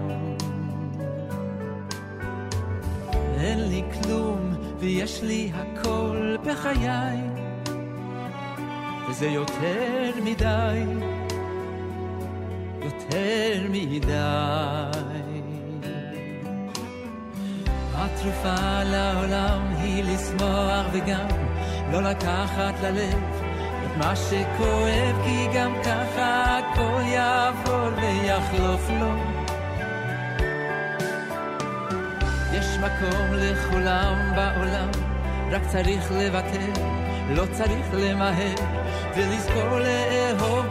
[3.37, 7.19] אין לי כלום ויש לי הכל בחיי
[9.09, 10.85] וזה יותר מדי,
[12.83, 15.38] יותר מדי
[18.13, 21.27] התרופה לעולם היא לשמוח וגם
[21.93, 23.23] לא לקחת ללב
[23.85, 29.13] את מה שכואב כי גם ככה הכל יעבור ויחלוף לו.
[32.53, 34.91] יש מקום לכולם בעולם
[35.51, 36.83] רק צריך לוותר
[37.31, 38.55] לא צריך למהר
[39.17, 40.67] ולזכור לאהוב